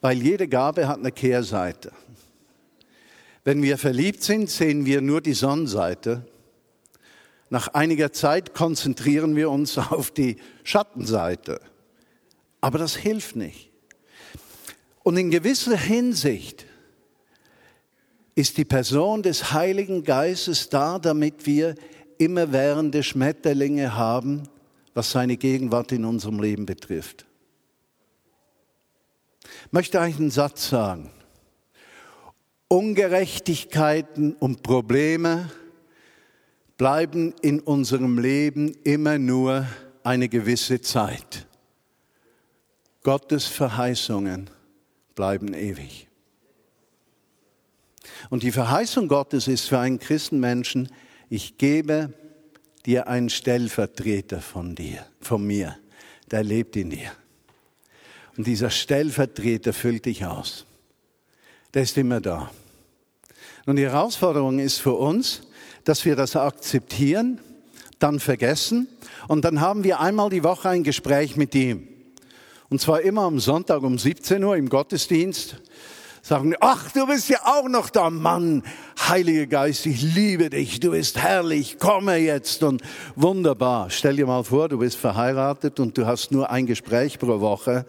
Weil 0.00 0.20
jede 0.20 0.48
Gabe 0.48 0.88
hat 0.88 0.98
eine 0.98 1.12
Kehrseite. 1.12 1.92
Wenn 3.44 3.62
wir 3.62 3.78
verliebt 3.78 4.24
sind, 4.24 4.50
sehen 4.50 4.86
wir 4.86 5.00
nur 5.00 5.20
die 5.20 5.34
Sonnenseite. 5.34 6.26
Nach 7.48 7.68
einiger 7.74 8.12
Zeit 8.12 8.54
konzentrieren 8.54 9.36
wir 9.36 9.50
uns 9.50 9.78
auf 9.78 10.10
die 10.10 10.38
Schattenseite. 10.64 11.60
Aber 12.60 12.78
das 12.78 12.96
hilft 12.96 13.36
nicht. 13.36 13.67
Und 15.08 15.16
in 15.16 15.30
gewisser 15.30 15.74
Hinsicht 15.74 16.66
ist 18.34 18.58
die 18.58 18.66
Person 18.66 19.22
des 19.22 19.54
Heiligen 19.54 20.04
Geistes 20.04 20.68
da, 20.68 20.98
damit 20.98 21.46
wir 21.46 21.76
immerwährende 22.18 23.02
Schmetterlinge 23.02 23.94
haben, 23.94 24.42
was 24.92 25.10
seine 25.10 25.38
Gegenwart 25.38 25.92
in 25.92 26.04
unserem 26.04 26.40
Leben 26.40 26.66
betrifft. 26.66 27.24
Ich 29.64 29.72
möchte 29.72 29.98
eigentlich 29.98 30.20
einen 30.20 30.30
Satz 30.30 30.68
sagen. 30.68 31.10
Ungerechtigkeiten 32.68 34.34
und 34.34 34.62
Probleme 34.62 35.50
bleiben 36.76 37.34
in 37.40 37.60
unserem 37.60 38.18
Leben 38.18 38.74
immer 38.84 39.16
nur 39.16 39.66
eine 40.04 40.28
gewisse 40.28 40.82
Zeit. 40.82 41.46
Gottes 43.02 43.46
Verheißungen 43.46 44.50
bleiben 45.18 45.52
ewig. 45.52 46.06
Und 48.30 48.44
die 48.44 48.52
Verheißung 48.52 49.08
Gottes 49.08 49.48
ist 49.48 49.68
für 49.68 49.80
einen 49.80 49.98
Christenmenschen, 49.98 50.92
ich 51.28 51.58
gebe 51.58 52.14
dir 52.86 53.08
einen 53.08 53.28
Stellvertreter 53.28 54.40
von 54.40 54.76
dir, 54.76 55.04
von 55.20 55.44
mir, 55.44 55.76
der 56.30 56.44
lebt 56.44 56.76
in 56.76 56.90
dir. 56.90 57.10
Und 58.36 58.46
dieser 58.46 58.70
Stellvertreter 58.70 59.72
füllt 59.72 60.04
dich 60.04 60.24
aus. 60.24 60.66
Der 61.74 61.82
ist 61.82 61.98
immer 61.98 62.20
da. 62.20 62.52
Und 63.66 63.74
die 63.74 63.86
Herausforderung 63.86 64.60
ist 64.60 64.78
für 64.78 64.94
uns, 64.94 65.42
dass 65.82 66.04
wir 66.04 66.14
das 66.14 66.36
akzeptieren, 66.36 67.40
dann 67.98 68.20
vergessen 68.20 68.86
und 69.26 69.44
dann 69.44 69.60
haben 69.60 69.82
wir 69.82 69.98
einmal 69.98 70.30
die 70.30 70.44
Woche 70.44 70.68
ein 70.68 70.84
Gespräch 70.84 71.34
mit 71.34 71.56
ihm. 71.56 71.97
Und 72.70 72.80
zwar 72.80 73.00
immer 73.00 73.22
am 73.22 73.38
Sonntag 73.38 73.82
um 73.82 73.98
17 73.98 74.44
Uhr 74.44 74.56
im 74.56 74.68
Gottesdienst. 74.68 75.56
Sagen, 76.20 76.54
ach, 76.60 76.90
du 76.92 77.06
bist 77.06 77.30
ja 77.30 77.38
auch 77.44 77.68
noch 77.68 77.88
da, 77.88 78.10
Mann, 78.10 78.62
Heiliger 79.08 79.46
Geist, 79.46 79.86
ich 79.86 80.02
liebe 80.02 80.50
dich, 80.50 80.78
du 80.78 80.90
bist 80.90 81.16
herrlich, 81.16 81.78
komme 81.78 82.16
jetzt 82.16 82.62
und 82.62 82.82
wunderbar. 83.16 83.88
Stell 83.88 84.16
dir 84.16 84.26
mal 84.26 84.44
vor, 84.44 84.68
du 84.68 84.78
bist 84.78 84.98
verheiratet 84.98 85.80
und 85.80 85.96
du 85.96 86.06
hast 86.06 86.30
nur 86.30 86.50
ein 86.50 86.66
Gespräch 86.66 87.18
pro 87.18 87.40
Woche 87.40 87.86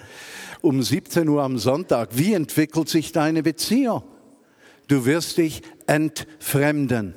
um 0.61 0.81
17 0.81 1.27
Uhr 1.27 1.43
am 1.43 1.57
Sonntag. 1.57 2.09
Wie 2.13 2.33
entwickelt 2.33 2.87
sich 2.87 3.11
deine 3.11 3.43
Beziehung? 3.43 4.03
Du 4.87 5.05
wirst 5.05 5.37
dich 5.37 5.61
entfremden. 5.87 7.15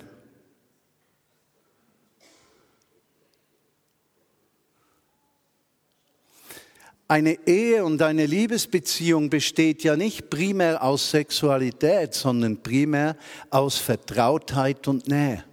Eine 7.13 7.47
Ehe 7.47 7.85
und 7.85 8.01
eine 8.01 8.25
Liebesbeziehung 8.25 9.29
besteht 9.29 9.85
ja 9.85 9.97
nicht 9.97 10.31
primär 10.31 10.83
aus 10.83 11.11
Sexualität, 11.11 12.15
sondern 12.15 12.63
primär 12.63 13.19
aus 13.51 13.77
Vertrautheit 13.77 14.89
und 14.89 15.09
Nähe. 15.09 15.45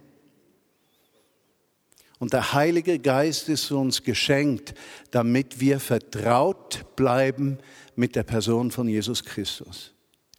Und 2.18 2.32
der 2.32 2.54
Heilige 2.54 2.98
Geist 2.98 3.50
ist 3.50 3.70
uns 3.72 4.02
geschenkt, 4.02 4.72
damit 5.10 5.60
wir 5.60 5.80
vertraut 5.80 6.86
bleiben 6.96 7.58
mit 7.94 8.16
der 8.16 8.22
Person 8.22 8.70
von 8.70 8.88
Jesus 8.88 9.22
Christus 9.22 9.92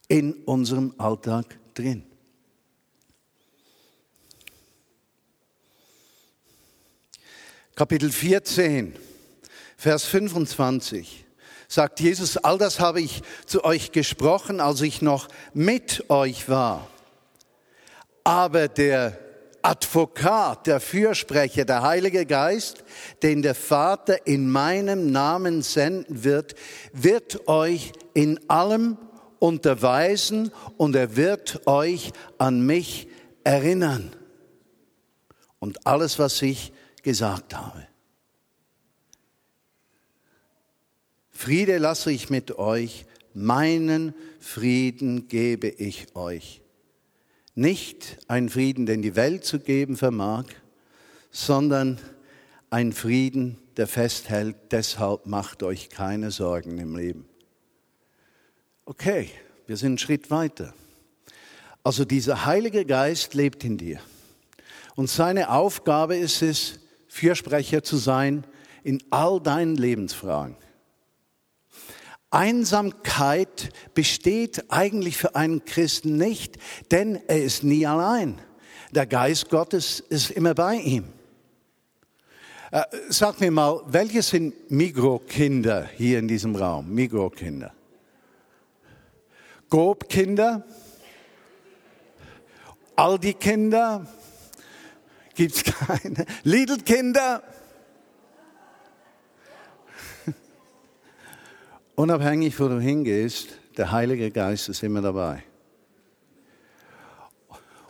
in 0.07 0.33
unserem 0.45 0.95
Alltag 0.97 1.45
drin. 1.75 2.01
Kapitel 7.75 8.11
14. 8.11 9.10
Vers 9.81 10.05
25 10.05 11.25
sagt 11.67 12.01
Jesus, 12.01 12.37
all 12.37 12.59
das 12.59 12.79
habe 12.79 13.01
ich 13.01 13.23
zu 13.47 13.63
euch 13.63 13.91
gesprochen, 13.91 14.59
als 14.59 14.81
ich 14.81 15.01
noch 15.01 15.27
mit 15.55 16.07
euch 16.11 16.49
war. 16.49 16.87
Aber 18.23 18.67
der 18.67 19.17
Advokat, 19.63 20.67
der 20.67 20.81
Fürsprecher, 20.81 21.65
der 21.65 21.81
Heilige 21.81 22.27
Geist, 22.27 22.83
den 23.23 23.41
der 23.41 23.55
Vater 23.55 24.27
in 24.27 24.51
meinem 24.51 25.11
Namen 25.11 25.63
senden 25.63 26.23
wird, 26.23 26.53
wird 26.93 27.47
euch 27.47 27.91
in 28.13 28.39
allem 28.51 28.99
unterweisen 29.39 30.51
und 30.77 30.95
er 30.95 31.15
wird 31.15 31.65
euch 31.65 32.11
an 32.37 32.63
mich 32.67 33.07
erinnern 33.43 34.15
und 35.57 35.87
alles, 35.87 36.19
was 36.19 36.39
ich 36.43 36.71
gesagt 37.01 37.57
habe. 37.57 37.87
Friede 41.41 41.79
lasse 41.79 42.11
ich 42.11 42.29
mit 42.29 42.59
euch, 42.59 43.07
meinen 43.33 44.13
Frieden 44.39 45.27
gebe 45.27 45.69
ich 45.69 46.15
euch. 46.15 46.61
Nicht 47.55 48.19
ein 48.27 48.47
Frieden, 48.47 48.85
den 48.85 49.01
die 49.01 49.15
Welt 49.15 49.43
zu 49.43 49.59
geben 49.59 49.97
vermag, 49.97 50.45
sondern 51.31 51.97
ein 52.69 52.93
Frieden, 52.93 53.57
der 53.75 53.87
festhält. 53.87 54.55
Deshalb 54.69 55.25
macht 55.25 55.63
euch 55.63 55.89
keine 55.89 56.29
Sorgen 56.29 56.77
im 56.77 56.95
Leben. 56.95 57.25
Okay, 58.85 59.31
wir 59.65 59.77
sind 59.77 59.87
einen 59.87 59.97
Schritt 59.97 60.29
weiter. 60.29 60.75
Also 61.83 62.05
dieser 62.05 62.45
Heilige 62.45 62.85
Geist 62.85 63.33
lebt 63.33 63.63
in 63.63 63.79
dir. 63.79 63.99
Und 64.95 65.09
seine 65.09 65.49
Aufgabe 65.49 66.17
ist 66.17 66.43
es, 66.43 66.81
Fürsprecher 67.07 67.81
zu 67.81 67.97
sein 67.97 68.45
in 68.83 69.01
all 69.09 69.41
deinen 69.41 69.75
Lebensfragen. 69.75 70.55
Einsamkeit 72.31 73.69
besteht 73.93 74.71
eigentlich 74.71 75.17
für 75.17 75.35
einen 75.35 75.65
Christen 75.65 76.17
nicht, 76.17 76.57
denn 76.89 77.19
er 77.27 77.43
ist 77.43 77.63
nie 77.63 77.85
allein. 77.85 78.39
Der 78.91 79.05
Geist 79.05 79.49
Gottes 79.49 79.99
ist 79.99 80.31
immer 80.31 80.53
bei 80.53 80.75
ihm. 80.75 81.05
Äh, 82.71 82.83
sag 83.09 83.41
mir 83.41 83.51
mal, 83.51 83.81
welche 83.87 84.21
sind 84.21 84.71
Mikrokinder 84.71 85.89
hier 85.97 86.19
in 86.19 86.29
diesem 86.29 86.55
Raum? 86.55 86.93
Mikrokinder. 86.93 87.73
Grobkinder? 89.69 90.63
Aldi-Kinder? 92.95 94.07
Gibt's 95.35 95.63
keine? 95.63 96.25
Lidl-Kinder? 96.43 97.43
Unabhängig, 101.95 102.59
wo 102.59 102.67
du 102.67 102.79
hingehst, 102.79 103.49
der 103.77 103.91
Heilige 103.91 104.31
Geist 104.31 104.69
ist 104.69 104.83
immer 104.83 105.01
dabei. 105.01 105.43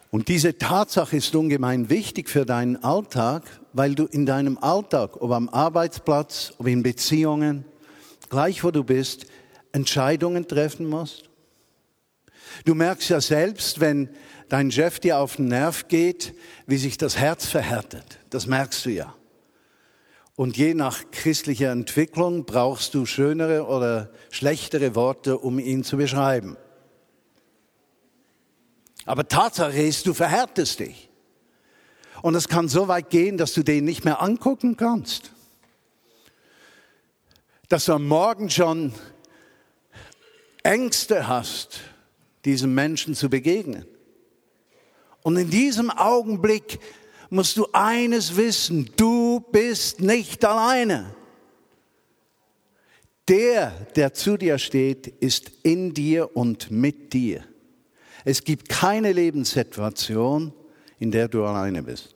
Und 0.10 0.27
diese 0.27 0.58
Tatsache 0.58 1.15
ist 1.15 1.34
ungemein 1.36 1.89
wichtig 1.89 2.29
für 2.29 2.46
deinen 2.46 2.84
Alltag, 2.84 3.43
weil 3.72 3.96
du 3.96 4.05
in 4.05 4.25
deinem 4.25 4.58
Alltag, 4.58 5.22
ob 5.22 5.31
am 5.31 5.48
Arbeitsplatz, 5.48 6.53
ob 6.58 6.67
in 6.67 6.84
Beziehungen, 6.84 7.63
gleich 8.29 8.63
wo 8.63 8.72
du 8.72 8.84
bist, 8.84 9.27
Entscheidungen 9.72 10.48
treffen 10.48 10.88
musst. 10.88 11.29
Du 12.65 12.75
merkst 12.75 13.10
ja 13.10 13.22
selbst, 13.22 13.79
wenn 13.79 14.10
dein 14.50 14.70
Chef 14.72 15.00
dir 15.00 15.20
auf 15.20 15.38
den 15.38 15.48
Nerv 15.48 15.88
geht, 15.88 16.34
wie 16.67 16.77
sich 16.77 16.98
das 16.98 17.17
Herz 17.17 17.46
verhärtet. 17.46 18.20
Das 18.29 18.48
merkst 18.48 18.86
du 18.86 18.89
ja. 18.89 19.15
Und 20.35 20.57
je 20.57 20.73
nach 20.73 21.11
christlicher 21.11 21.71
Entwicklung 21.71 22.45
brauchst 22.45 22.93
du 22.93 23.05
schönere 23.05 23.65
oder 23.67 24.11
schlechtere 24.31 24.95
Worte, 24.95 25.38
um 25.38 25.59
ihn 25.59 25.83
zu 25.83 25.97
beschreiben. 25.97 26.57
Aber 29.05 29.27
Tatsache 29.27 29.81
ist, 29.81 30.07
du 30.07 30.13
verhärtest 30.13 30.79
dich. 30.79 31.09
Und 32.21 32.35
es 32.35 32.47
kann 32.47 32.70
so 32.70 32.87
weit 32.87 33.09
gehen, 33.09 33.37
dass 33.37 33.53
du 33.53 33.63
den 33.63 33.83
nicht 33.83 34.05
mehr 34.05 34.22
angucken 34.22 34.77
kannst. 34.77 35.31
Dass 37.67 37.85
du 37.85 37.94
am 37.94 38.07
Morgen 38.07 38.50
schon 38.50 38.94
Ängste 40.63 41.27
hast, 41.27 41.81
diesem 42.46 42.74
Menschen 42.75 43.15
zu 43.15 43.29
begegnen. 43.29 43.85
Und 45.24 45.37
in 45.37 45.50
diesem 45.50 45.89
Augenblick 45.89 46.79
musst 47.29 47.57
du 47.57 47.67
eines 47.74 48.35
wissen, 48.35 48.91
du 48.98 49.10
bist 49.51 50.01
nicht 50.01 50.44
alleine. 50.46 51.16
Der, 53.27 53.72
der 53.96 54.14
zu 54.14 54.37
dir 54.37 54.57
steht, 54.57 55.07
ist 55.07 55.51
in 55.64 55.94
dir 55.94 56.35
und 56.35 56.72
mit 56.72 57.14
dir. 57.14 57.44
Es 58.25 58.44
gibt 58.44 58.70
keine 58.70 59.14
Lebenssituation, 59.14 60.53
in 61.00 61.11
der 61.11 61.27
du 61.27 61.46
alleine 61.46 61.83
bist. 61.83 62.16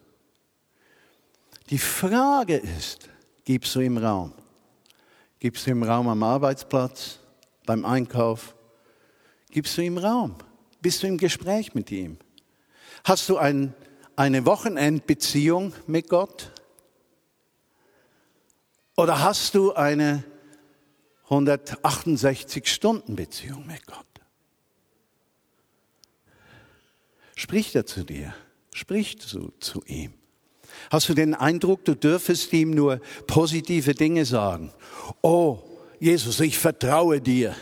Die 1.70 1.78
Frage 1.78 2.58
ist, 2.58 3.10
gibst 3.44 3.74
du 3.76 3.80
ihm 3.80 3.98
Raum? 3.98 4.34
Gibst 5.40 5.66
du 5.66 5.72
ihm 5.72 5.84
Raum 5.84 6.08
am 6.08 6.24
Arbeitsplatz, 6.24 7.20
beim 7.66 7.86
Einkauf? 7.86 8.56
Gibst 9.50 9.78
du 9.78 9.82
ihm 9.82 9.98
Raum? 9.98 10.36
Bist 10.82 11.02
du 11.02 11.08
im 11.08 11.18
Gespräch 11.18 11.74
mit 11.74 11.92
ihm? 11.92 12.18
Hast 13.04 13.30
du 13.30 13.38
ein 13.38 13.74
eine 14.16 14.46
Wochenendbeziehung 14.46 15.74
mit 15.88 16.10
Gott? 16.10 16.52
Oder 18.98 19.22
hast 19.22 19.56
du 19.56 19.74
eine 19.74 20.24
168-Stunden-Beziehung 21.30 23.68
mit 23.68 23.86
Gott? 23.86 24.06
Spricht 27.36 27.76
er 27.76 27.86
zu 27.86 28.06
dir? 28.06 28.34
Spricht 28.74 29.34
du 29.34 29.52
zu 29.60 29.84
ihm? 29.86 30.14
Hast 30.90 31.10
du 31.10 31.14
den 31.14 31.34
Eindruck, 31.34 31.86
du 31.86 31.96
dürfest 31.96 32.52
ihm 32.54 32.72
nur 32.72 33.00
positive 33.28 33.94
Dinge 33.94 34.26
sagen? 34.26 34.72
Oh, 35.22 35.60
Jesus, 36.00 36.40
ich 36.40 36.58
vertraue 36.58 37.22
dir. 37.22 37.56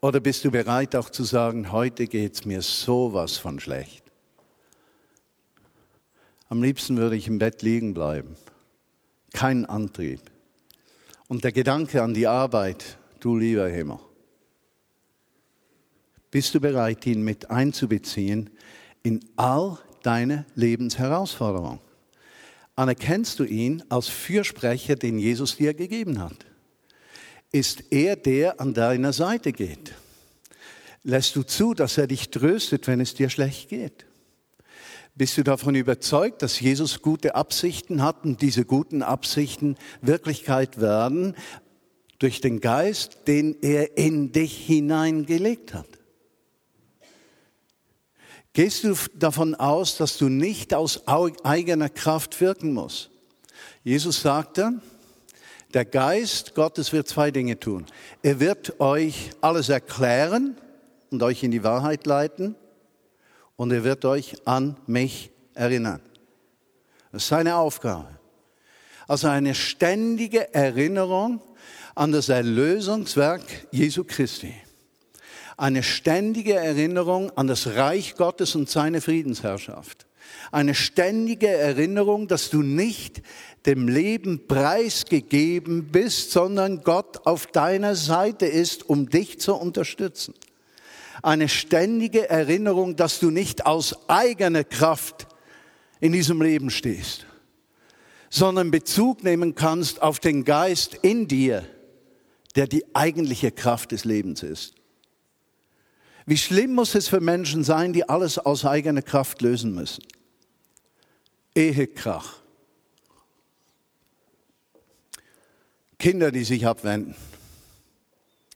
Oder 0.00 0.20
bist 0.20 0.44
du 0.44 0.50
bereit 0.50 0.94
auch 0.94 1.10
zu 1.10 1.24
sagen, 1.24 1.72
heute 1.72 2.06
geht 2.06 2.34
es 2.34 2.44
mir 2.44 2.62
sowas 2.62 3.38
von 3.38 3.58
schlecht? 3.58 4.04
Am 6.48 6.62
liebsten 6.62 6.96
würde 6.96 7.16
ich 7.16 7.26
im 7.26 7.38
Bett 7.38 7.62
liegen 7.62 7.92
bleiben. 7.92 8.36
Kein 9.36 9.66
Antrieb. 9.66 10.22
Und 11.28 11.44
der 11.44 11.52
Gedanke 11.52 12.02
an 12.02 12.14
die 12.14 12.26
Arbeit, 12.26 12.96
du 13.20 13.36
lieber 13.36 13.68
Himmel. 13.68 13.98
Bist 16.30 16.54
du 16.54 16.60
bereit, 16.60 17.04
ihn 17.04 17.22
mit 17.22 17.50
einzubeziehen 17.50 18.48
in 19.02 19.20
all 19.36 19.76
deine 20.02 20.46
Lebensherausforderungen? 20.54 21.80
Anerkennst 22.76 23.38
du 23.38 23.44
ihn 23.44 23.84
als 23.90 24.08
Fürsprecher, 24.08 24.96
den 24.96 25.18
Jesus 25.18 25.56
dir 25.56 25.74
gegeben 25.74 26.18
hat? 26.18 26.46
Ist 27.52 27.92
er 27.92 28.16
der, 28.16 28.58
an 28.58 28.72
deiner 28.72 29.12
Seite 29.12 29.52
geht? 29.52 29.92
Lässt 31.02 31.36
du 31.36 31.42
zu, 31.42 31.74
dass 31.74 31.98
er 31.98 32.06
dich 32.06 32.30
tröstet, 32.30 32.86
wenn 32.86 33.00
es 33.00 33.12
dir 33.12 33.28
schlecht 33.28 33.68
geht? 33.68 34.06
Bist 35.18 35.38
du 35.38 35.42
davon 35.42 35.74
überzeugt, 35.74 36.42
dass 36.42 36.60
Jesus 36.60 37.00
gute 37.00 37.34
Absichten 37.34 38.02
hat 38.02 38.24
und 38.24 38.42
diese 38.42 38.66
guten 38.66 39.02
Absichten 39.02 39.76
Wirklichkeit 40.02 40.78
werden 40.78 41.34
durch 42.18 42.42
den 42.42 42.60
Geist, 42.60 43.26
den 43.26 43.56
er 43.62 43.96
in 43.96 44.32
dich 44.32 44.54
hineingelegt 44.66 45.72
hat? 45.72 45.86
Gehst 48.52 48.84
du 48.84 48.94
davon 49.14 49.54
aus, 49.54 49.96
dass 49.96 50.18
du 50.18 50.28
nicht 50.28 50.74
aus 50.74 51.08
eigener 51.08 51.88
Kraft 51.88 52.38
wirken 52.42 52.74
musst? 52.74 53.08
Jesus 53.84 54.20
sagte, 54.20 54.82
der 55.72 55.86
Geist 55.86 56.54
Gottes 56.54 56.92
wird 56.92 57.08
zwei 57.08 57.30
Dinge 57.30 57.58
tun. 57.58 57.86
Er 58.22 58.38
wird 58.38 58.80
euch 58.80 59.30
alles 59.40 59.70
erklären 59.70 60.58
und 61.10 61.22
euch 61.22 61.42
in 61.42 61.52
die 61.52 61.64
Wahrheit 61.64 62.04
leiten 62.06 62.54
und 63.56 63.72
er 63.72 63.84
wird 63.84 64.04
euch 64.04 64.36
an 64.46 64.76
mich 64.86 65.30
erinnern. 65.54 66.00
Das 67.12 67.22
ist 67.22 67.28
seine 67.28 67.56
Aufgabe. 67.56 68.08
Also 69.08 69.28
eine 69.28 69.54
ständige 69.54 70.52
Erinnerung 70.54 71.40
an 71.94 72.12
das 72.12 72.28
Erlösungswerk 72.28 73.42
Jesu 73.70 74.04
Christi. 74.04 74.52
Eine 75.56 75.82
ständige 75.82 76.54
Erinnerung 76.54 77.30
an 77.36 77.46
das 77.46 77.66
Reich 77.68 78.14
Gottes 78.16 78.54
und 78.54 78.68
seine 78.68 79.00
Friedensherrschaft. 79.00 80.06
Eine 80.52 80.74
ständige 80.74 81.48
Erinnerung, 81.48 82.28
dass 82.28 82.50
du 82.50 82.62
nicht 82.62 83.22
dem 83.64 83.88
Leben 83.88 84.46
preisgegeben 84.46 85.86
bist, 85.86 86.32
sondern 86.32 86.82
Gott 86.82 87.26
auf 87.26 87.46
deiner 87.46 87.94
Seite 87.94 88.44
ist, 88.44 88.88
um 88.88 89.08
dich 89.08 89.40
zu 89.40 89.54
unterstützen 89.54 90.34
eine 91.22 91.48
ständige 91.48 92.28
Erinnerung, 92.28 92.96
dass 92.96 93.20
du 93.20 93.30
nicht 93.30 93.66
aus 93.66 94.08
eigener 94.08 94.64
Kraft 94.64 95.26
in 96.00 96.12
diesem 96.12 96.42
Leben 96.42 96.70
stehst, 96.70 97.26
sondern 98.30 98.70
Bezug 98.70 99.24
nehmen 99.24 99.54
kannst 99.54 100.02
auf 100.02 100.20
den 100.20 100.44
Geist 100.44 100.94
in 100.94 101.28
dir, 101.28 101.64
der 102.54 102.66
die 102.66 102.84
eigentliche 102.94 103.50
Kraft 103.50 103.92
des 103.92 104.04
Lebens 104.04 104.42
ist. 104.42 104.74
Wie 106.26 106.36
schlimm 106.36 106.74
muss 106.74 106.94
es 106.94 107.08
für 107.08 107.20
Menschen 107.20 107.62
sein, 107.62 107.92
die 107.92 108.08
alles 108.08 108.38
aus 108.38 108.64
eigener 108.64 109.02
Kraft 109.02 109.42
lösen 109.42 109.74
müssen? 109.74 110.02
Ehekrach. 111.54 112.40
Kinder, 115.98 116.30
die 116.30 116.44
sich 116.44 116.66
abwenden. 116.66 117.14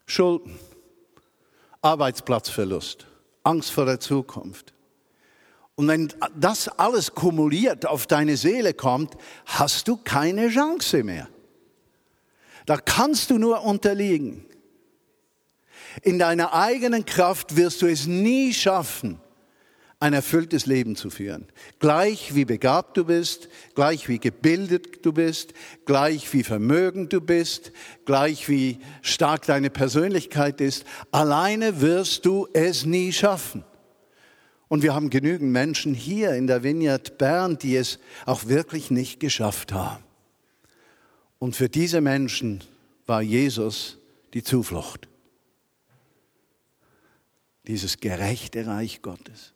Schulden. 0.04 0.58
Arbeitsplatzverlust. 1.82 3.06
Angst 3.42 3.70
vor 3.70 3.86
der 3.86 4.00
Zukunft. 4.00 4.74
Und 5.74 5.88
wenn 5.88 6.12
das 6.36 6.68
alles 6.68 7.14
kumuliert 7.14 7.86
auf 7.86 8.06
deine 8.06 8.36
Seele 8.36 8.74
kommt, 8.74 9.16
hast 9.46 9.88
du 9.88 9.96
keine 9.96 10.50
Chance 10.50 11.02
mehr. 11.02 11.28
Da 12.66 12.76
kannst 12.76 13.30
du 13.30 13.38
nur 13.38 13.64
unterliegen. 13.64 14.44
In 16.02 16.18
deiner 16.18 16.52
eigenen 16.52 17.06
Kraft 17.06 17.56
wirst 17.56 17.80
du 17.82 17.86
es 17.86 18.06
nie 18.06 18.52
schaffen, 18.52 19.20
ein 20.00 20.14
erfülltes 20.14 20.64
Leben 20.64 20.96
zu 20.96 21.10
führen. 21.10 21.46
Gleich 21.78 22.34
wie 22.34 22.46
begabt 22.46 22.96
du 22.96 23.04
bist, 23.04 23.50
gleich 23.74 24.08
wie 24.08 24.18
gebildet 24.18 25.04
du 25.04 25.12
bist, 25.12 25.52
gleich 25.84 26.32
wie 26.32 26.42
vermögend 26.42 27.12
du 27.12 27.20
bist, 27.20 27.70
gleich 28.06 28.48
wie 28.48 28.78
stark 29.02 29.44
deine 29.44 29.68
Persönlichkeit 29.68 30.62
ist, 30.62 30.86
alleine 31.10 31.82
wirst 31.82 32.24
du 32.24 32.48
es 32.54 32.86
nie 32.86 33.12
schaffen. 33.12 33.62
Und 34.68 34.82
wir 34.82 34.94
haben 34.94 35.10
genügend 35.10 35.52
Menschen 35.52 35.92
hier 35.92 36.32
in 36.34 36.46
der 36.46 36.62
Vineyard 36.62 37.18
Bern, 37.18 37.58
die 37.58 37.76
es 37.76 37.98
auch 38.24 38.46
wirklich 38.46 38.90
nicht 38.90 39.20
geschafft 39.20 39.72
haben. 39.72 40.02
Und 41.38 41.56
für 41.56 41.68
diese 41.68 42.00
Menschen 42.00 42.64
war 43.06 43.20
Jesus 43.20 43.98
die 44.32 44.42
Zuflucht. 44.42 45.08
Dieses 47.66 48.00
gerechte 48.00 48.66
Reich 48.66 49.02
Gottes. 49.02 49.52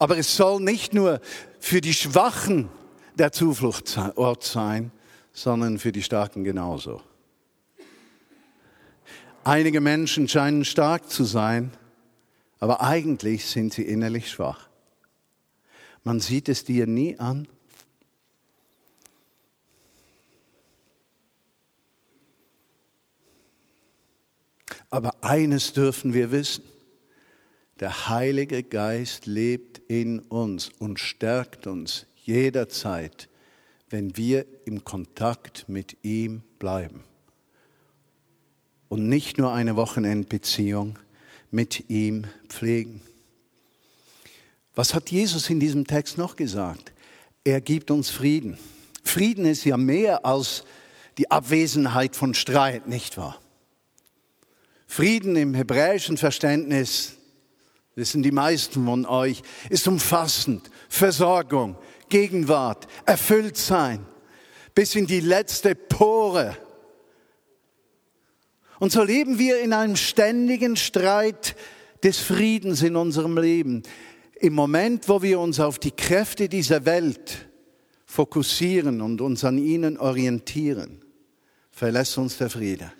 Aber 0.00 0.16
es 0.16 0.34
soll 0.34 0.62
nicht 0.62 0.94
nur 0.94 1.20
für 1.58 1.82
die 1.82 1.92
Schwachen 1.92 2.70
der 3.16 3.32
Zufluchtsort 3.32 4.42
sein, 4.42 4.92
sondern 5.34 5.78
für 5.78 5.92
die 5.92 6.02
Starken 6.02 6.42
genauso. 6.42 7.02
Einige 9.44 9.82
Menschen 9.82 10.26
scheinen 10.26 10.64
stark 10.64 11.10
zu 11.10 11.24
sein, 11.24 11.70
aber 12.60 12.80
eigentlich 12.80 13.44
sind 13.44 13.74
sie 13.74 13.82
innerlich 13.82 14.30
schwach. 14.30 14.70
Man 16.02 16.18
sieht 16.18 16.48
es 16.48 16.64
dir 16.64 16.86
nie 16.86 17.18
an. 17.18 17.46
Aber 24.88 25.14
eines 25.20 25.74
dürfen 25.74 26.14
wir 26.14 26.32
wissen. 26.32 26.69
Der 27.80 28.10
Heilige 28.10 28.62
Geist 28.62 29.24
lebt 29.24 29.80
in 29.88 30.20
uns 30.20 30.70
und 30.78 31.00
stärkt 31.00 31.66
uns 31.66 32.06
jederzeit, 32.24 33.30
wenn 33.88 34.18
wir 34.18 34.44
im 34.66 34.84
Kontakt 34.84 35.66
mit 35.66 35.96
ihm 36.02 36.42
bleiben. 36.58 37.02
Und 38.90 39.08
nicht 39.08 39.38
nur 39.38 39.54
eine 39.54 39.76
Wochenendbeziehung 39.76 40.98
mit 41.50 41.88
ihm 41.88 42.26
pflegen. 42.48 43.00
Was 44.74 44.92
hat 44.92 45.10
Jesus 45.10 45.48
in 45.48 45.58
diesem 45.58 45.86
Text 45.86 46.18
noch 46.18 46.36
gesagt? 46.36 46.92
Er 47.44 47.62
gibt 47.62 47.90
uns 47.90 48.10
Frieden. 48.10 48.58
Frieden 49.02 49.46
ist 49.46 49.64
ja 49.64 49.78
mehr 49.78 50.26
als 50.26 50.64
die 51.16 51.30
Abwesenheit 51.30 52.14
von 52.14 52.34
Streit, 52.34 52.86
nicht 52.86 53.16
wahr? 53.16 53.40
Frieden 54.86 55.36
im 55.36 55.54
hebräischen 55.54 56.18
Verständnis, 56.18 57.16
wissen 58.00 58.22
die 58.22 58.32
meisten 58.32 58.84
von 58.84 59.06
euch, 59.06 59.42
ist 59.68 59.86
umfassend. 59.86 60.70
Versorgung, 60.88 61.76
Gegenwart, 62.08 62.88
erfüllt 63.06 63.56
sein, 63.56 64.04
bis 64.74 64.96
in 64.96 65.06
die 65.06 65.20
letzte 65.20 65.74
Pore. 65.74 66.56
Und 68.78 68.90
so 68.90 69.04
leben 69.04 69.38
wir 69.38 69.60
in 69.60 69.74
einem 69.74 69.96
ständigen 69.96 70.76
Streit 70.76 71.54
des 72.02 72.18
Friedens 72.18 72.82
in 72.82 72.96
unserem 72.96 73.36
Leben. 73.36 73.82
Im 74.40 74.54
Moment, 74.54 75.06
wo 75.08 75.20
wir 75.20 75.38
uns 75.38 75.60
auf 75.60 75.78
die 75.78 75.90
Kräfte 75.90 76.48
dieser 76.48 76.86
Welt 76.86 77.46
fokussieren 78.06 79.02
und 79.02 79.20
uns 79.20 79.44
an 79.44 79.58
ihnen 79.58 79.98
orientieren, 79.98 81.04
verlässt 81.70 82.16
uns 82.16 82.38
der 82.38 82.48
Friede. 82.48 82.90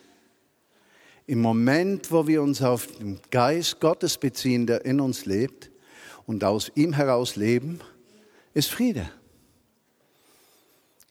Im 1.31 1.43
Moment, 1.43 2.11
wo 2.11 2.27
wir 2.27 2.43
uns 2.43 2.61
auf 2.61 2.89
den 2.89 3.21
Geist 3.31 3.79
Gottes 3.79 4.19
beziehen, 4.19 4.67
der 4.67 4.85
in 4.85 5.01
uns 5.01 5.27
lebt 5.27 5.71
und 6.27 6.43
aus 6.43 6.73
ihm 6.75 6.93
heraus 6.93 7.37
leben, 7.37 7.79
ist 8.53 8.69
Friede. 8.69 9.09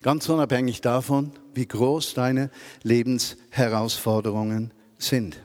Ganz 0.01 0.27
unabhängig 0.27 0.82
davon, 0.82 1.32
wie 1.53 1.65
groß 1.65 2.15
deine 2.15 2.51
Lebensherausforderungen 2.84 4.73
sind. 4.97 5.41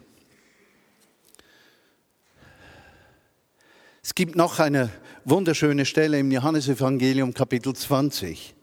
Es 4.02 4.16
gibt 4.16 4.34
noch 4.34 4.58
eine 4.58 4.90
wunderschöne 5.24 5.86
Stelle 5.86 6.18
im 6.18 6.32
Johannesevangelium 6.32 7.32
Kapitel 7.32 7.76
20. 7.76 8.56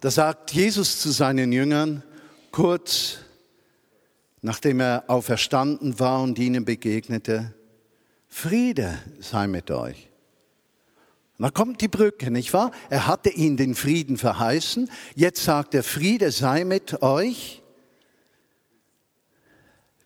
Da 0.00 0.10
sagt 0.10 0.52
Jesus 0.52 1.00
zu 1.02 1.10
seinen 1.10 1.52
Jüngern 1.52 2.02
kurz 2.50 3.18
nachdem 4.44 4.80
er 4.80 5.04
auferstanden 5.06 5.98
war 5.98 6.22
und 6.22 6.38
ihnen 6.38 6.66
begegnete, 6.66 7.54
Friede 8.28 8.98
sei 9.18 9.46
mit 9.46 9.70
euch. 9.70 10.10
Und 11.38 11.44
da 11.44 11.50
kommt 11.50 11.80
die 11.80 11.88
Brücke, 11.88 12.30
nicht 12.30 12.52
wahr? 12.52 12.70
Er 12.90 13.06
hatte 13.06 13.30
ihnen 13.30 13.56
den 13.56 13.74
Frieden 13.74 14.18
verheißen. 14.18 14.90
Jetzt 15.14 15.44
sagt 15.44 15.74
er, 15.74 15.82
Friede 15.82 16.30
sei 16.30 16.64
mit 16.64 17.02
euch. 17.02 17.62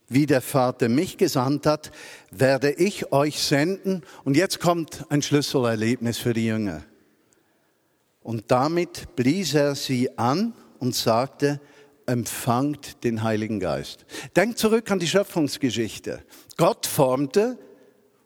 Wie 0.07 0.27
der 0.27 0.41
Vater 0.41 0.89
mich 0.89 1.19
gesandt 1.19 1.67
hat, 1.67 1.91
werde 2.31 2.71
ich 2.71 3.11
euch 3.11 3.43
senden. 3.43 4.03
Und 4.23 4.37
jetzt 4.37 4.61
kommt 4.61 5.05
ein 5.11 5.21
Schlüsselerlebnis 5.21 6.17
für 6.17 6.33
die 6.33 6.47
Jünger. 6.47 6.85
Und 8.23 8.53
damit 8.53 9.17
blies 9.17 9.55
er 9.55 9.75
sie 9.75 10.17
an 10.17 10.55
und 10.79 10.95
sagte, 10.95 11.61
empfangt 12.09 13.05
den 13.05 13.23
Heiligen 13.23 13.61
Geist. 13.61 14.07
Denkt 14.35 14.59
zurück 14.59 14.91
an 14.91 14.99
die 14.99 15.07
Schöpfungsgeschichte. 15.07 16.25
Gott 16.57 16.87
formte, 16.87 17.59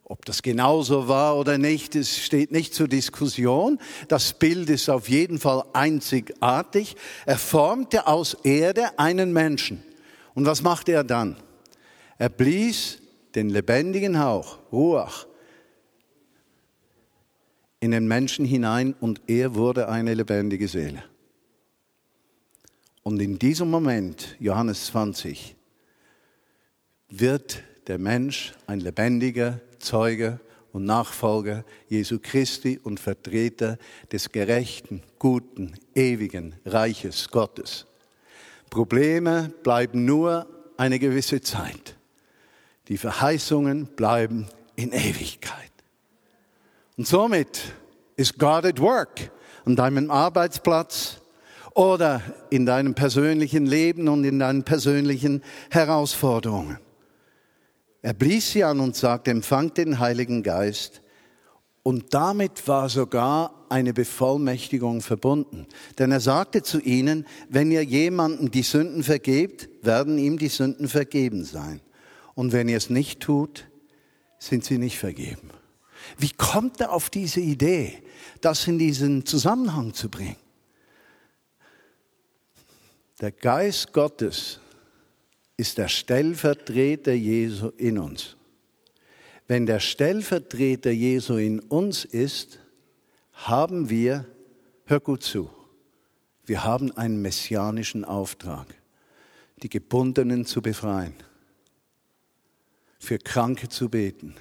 ob 0.05 0.25
das 0.25 0.43
genauso 0.43 1.09
war 1.09 1.37
oder 1.37 1.59
nicht, 1.59 1.97
es 1.97 2.19
steht 2.19 2.53
nicht 2.53 2.75
zur 2.75 2.87
Diskussion. 2.87 3.79
Das 4.09 4.35
Bild 4.35 4.71
ist 4.71 4.89
auf 4.89 5.09
jeden 5.09 5.39
Fall 5.39 5.65
einzigartig. 5.73 6.97
Er 7.27 7.39
formte 7.39 8.07
aus 8.07 8.35
Erde 8.45 8.99
einen 8.99 9.33
Menschen. 9.33 9.83
Und 10.35 10.47
was 10.47 10.63
machte 10.63 10.93
er 10.93 11.05
dann? 11.05 11.37
Er 12.19 12.29
blies 12.29 12.99
den 13.35 13.51
lebendigen 13.51 14.19
Hauch, 14.19 14.59
Ruach, 14.71 15.27
in 17.81 17.91
den 17.91 18.07
Menschen 18.07 18.45
hinein 18.45 18.95
und 19.01 19.21
er 19.27 19.55
wurde 19.57 19.89
eine 19.89 20.15
lebendige 20.15 20.69
Seele. 20.69 21.03
Und 23.03 23.21
in 23.21 23.39
diesem 23.39 23.71
Moment, 23.71 24.37
Johannes 24.39 24.87
20, 24.87 25.57
wird 27.09 27.63
der 27.87 27.99
Mensch 27.99 28.53
ein 28.67 28.81
lebendiger 28.81 29.61
Zeuge 29.79 30.41
und 30.73 30.85
Nachfolger 30.85 31.65
Jesu 31.89 32.19
Christi 32.23 32.79
und 32.83 33.01
Vertreter 33.01 33.79
des 34.11 34.33
gerechten, 34.33 35.03
guten, 35.19 35.75
ewigen 35.95 36.55
Reiches 36.65 37.29
Gottes. 37.29 37.87
Probleme 38.71 39.53
bleiben 39.63 40.05
nur 40.05 40.47
eine 40.77 40.99
gewisse 40.99 41.41
Zeit. 41.43 41.97
Die 42.89 42.97
Verheißungen 42.97 43.87
bleiben 43.87 44.47
in 44.77 44.93
Ewigkeit. 44.93 45.71
Und 46.97 47.07
somit 47.07 47.61
ist 48.17 48.39
God 48.39 48.65
at 48.65 48.81
work 48.81 49.31
an 49.65 49.77
deinem 49.77 50.11
Arbeitsplatz, 50.11 51.22
oder 51.75 52.23
in 52.51 52.67
deinem 52.67 52.95
persönlichen 52.95 53.67
Leben 53.67 54.09
und 54.09 54.25
in 54.25 54.39
deinen 54.39 54.63
persönlichen 54.63 55.43
Herausforderungen. 55.71 56.79
Er 58.03 58.15
blies 58.15 58.51
sie 58.51 58.65
an 58.65 58.81
und 58.81 58.97
sagte, 58.97 59.31
empfangt 59.31 59.79
den 59.79 59.99
Heiligen 59.99 60.43
Geist. 60.43 61.03
Und 61.85 62.15
damit 62.15 62.69
war 62.69 62.89
sogar 62.89 63.67
eine 63.69 63.93
Bevollmächtigung 63.93 65.01
verbunden. 65.01 65.67
Denn 65.99 66.13
er 66.13 66.21
sagte 66.21 66.63
zu 66.63 66.81
ihnen, 66.81 67.27
wenn 67.49 67.71
ihr 67.71 67.83
jemanden 67.83 68.51
die 68.51 68.63
Sünden 68.63 69.03
vergebt, 69.03 69.69
werden 69.83 70.19
ihm 70.19 70.39
die 70.39 70.49
Sünden 70.49 70.89
vergeben 70.89 71.45
sein. 71.45 71.81
Und 72.35 72.53
wenn 72.53 72.69
ihr 72.69 72.77
es 72.77 72.91
nicht 72.91 73.21
tut, 73.21 73.67
sind 74.39 74.65
sie 74.65 74.79
nicht 74.79 74.99
vergeben. 74.99 75.51
Wie 76.19 76.31
kommt 76.31 76.81
er 76.81 76.93
auf 76.93 77.11
diese 77.11 77.41
Idee, 77.41 78.03
das 78.41 78.67
in 78.67 78.79
diesen 78.79 79.25
Zusammenhang 79.25 79.95
zu 79.95 80.09
bringen? 80.09 80.37
Der 83.23 83.31
Geist 83.31 83.93
Gottes 83.93 84.59
ist 85.57 85.79
der 85.79 85.87
Stellvertreter 85.87 87.13
Jesu 87.13 87.69
in 87.77 87.97
uns. 87.97 88.37
Wenn 89.47 89.65
der 89.65 89.79
Stellvertreter 89.79 90.91
Jesu 90.91 91.37
in 91.37 91.61
uns 91.61 92.05
ist, 92.05 92.59
haben 93.33 93.89
wir, 93.89 94.27
hör 94.87 94.99
gut 94.99 95.23
zu, 95.23 95.49
wir 96.47 96.65
haben 96.65 96.91
einen 96.97 97.23
messianischen 97.23 98.05
Auftrag, 98.05 98.67
die 99.63 99.69
Gebundenen 99.69 100.45
zu 100.45 100.61
befreien, 100.61 101.15
für 102.99 103.19
Kranke 103.19 103.69
zu 103.69 103.89
beten, 103.89 104.35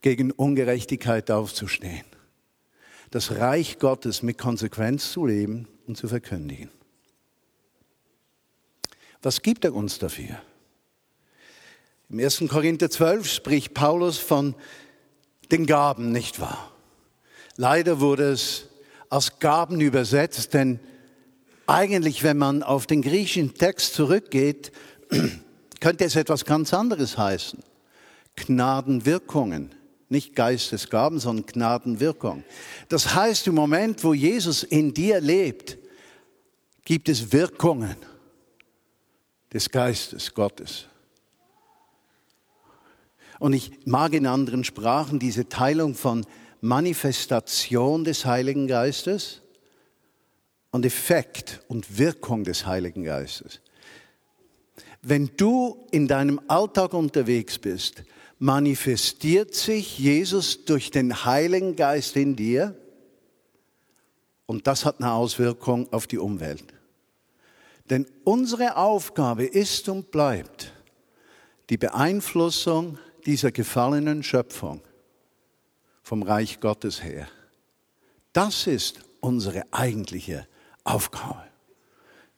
gegen 0.00 0.30
Ungerechtigkeit 0.30 1.28
aufzustehen, 1.32 2.06
das 3.10 3.32
Reich 3.32 3.80
Gottes 3.80 4.22
mit 4.22 4.38
Konsequenz 4.38 5.10
zu 5.10 5.26
leben 5.26 5.66
und 5.88 5.96
zu 5.96 6.06
verkündigen. 6.06 6.70
Was 9.22 9.42
gibt 9.42 9.64
er 9.64 9.74
uns 9.74 9.98
dafür? 9.98 10.40
Im 12.08 12.18
1. 12.18 12.44
Korinther 12.48 12.90
12 12.90 13.28
spricht 13.28 13.74
Paulus 13.74 14.18
von 14.18 14.54
den 15.52 15.66
Gaben, 15.66 16.10
nicht 16.10 16.40
wahr? 16.40 16.72
Leider 17.56 18.00
wurde 18.00 18.30
es 18.30 18.68
als 19.10 19.38
Gaben 19.38 19.80
übersetzt, 19.80 20.54
denn 20.54 20.80
eigentlich, 21.66 22.22
wenn 22.22 22.38
man 22.38 22.62
auf 22.62 22.86
den 22.86 23.02
griechischen 23.02 23.54
Text 23.54 23.94
zurückgeht, 23.94 24.72
könnte 25.80 26.04
es 26.04 26.16
etwas 26.16 26.44
ganz 26.44 26.72
anderes 26.72 27.18
heißen. 27.18 27.60
Gnadenwirkungen. 28.36 29.74
Nicht 30.08 30.34
Geistesgaben, 30.34 31.20
sondern 31.20 31.46
Gnadenwirkung. 31.46 32.42
Das 32.88 33.14
heißt, 33.14 33.46
im 33.46 33.54
Moment, 33.54 34.02
wo 34.02 34.14
Jesus 34.14 34.64
in 34.64 34.92
dir 34.92 35.20
lebt, 35.20 35.78
gibt 36.84 37.08
es 37.08 37.32
Wirkungen 37.32 37.96
des 39.52 39.70
Geistes 39.70 40.34
Gottes. 40.34 40.86
Und 43.38 43.54
ich 43.54 43.72
mag 43.86 44.12
in 44.12 44.26
anderen 44.26 44.64
Sprachen 44.64 45.18
diese 45.18 45.48
Teilung 45.48 45.94
von 45.94 46.26
Manifestation 46.60 48.04
des 48.04 48.26
Heiligen 48.26 48.66
Geistes 48.66 49.40
und 50.70 50.84
Effekt 50.84 51.62
und 51.68 51.98
Wirkung 51.98 52.44
des 52.44 52.66
Heiligen 52.66 53.02
Geistes. 53.02 53.60
Wenn 55.02 55.30
du 55.36 55.86
in 55.90 56.06
deinem 56.06 56.40
Alltag 56.48 56.92
unterwegs 56.92 57.58
bist, 57.58 58.04
manifestiert 58.38 59.54
sich 59.54 59.98
Jesus 59.98 60.64
durch 60.66 60.90
den 60.90 61.24
Heiligen 61.24 61.76
Geist 61.76 62.16
in 62.16 62.36
dir 62.36 62.74
und 64.46 64.66
das 64.66 64.84
hat 64.84 65.00
eine 65.00 65.12
Auswirkung 65.12 65.90
auf 65.92 66.06
die 66.06 66.18
Umwelt. 66.18 66.64
Denn 67.90 68.06
unsere 68.24 68.76
Aufgabe 68.76 69.44
ist 69.44 69.88
und 69.88 70.12
bleibt 70.12 70.72
die 71.68 71.76
Beeinflussung 71.76 72.98
dieser 73.26 73.50
gefallenen 73.50 74.22
Schöpfung 74.22 74.80
vom 76.02 76.22
Reich 76.22 76.60
Gottes 76.60 77.02
her. 77.02 77.28
Das 78.32 78.66
ist 78.66 79.00
unsere 79.20 79.64
eigentliche 79.72 80.46
Aufgabe. 80.84 81.42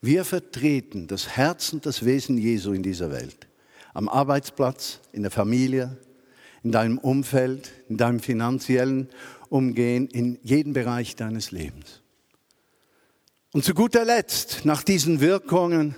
Wir 0.01 0.25
vertreten 0.25 1.07
das 1.07 1.29
Herz 1.29 1.73
und 1.73 1.87
das 1.87 2.05
Wesen 2.05 2.37
Jesu 2.37 2.73
in 2.73 2.83
dieser 2.83 3.11
Welt. 3.11 3.47
Am 3.95 4.09
Arbeitsplatz, 4.09 5.01
in 5.12 5.23
der 5.23 5.31
Familie, 5.31 5.97
in 6.62 6.73
deinem 6.73 6.99
Umfeld, 6.99 7.71
in 7.88 7.99
deinem 7.99 8.21
finanziellen 8.21 9.09
Umgehen, 9.49 10.09
in 10.09 10.38
jedem 10.43 10.73
Bereich 10.73 11.15
deines 11.15 11.51
Lebens. 11.51 12.02
Und 13.53 13.65
zu 13.67 13.75
guter 13.75 14.07
Letzt, 14.07 14.65
nach 14.65 14.83
diesen 14.83 15.21
Wirkungen, 15.21 15.95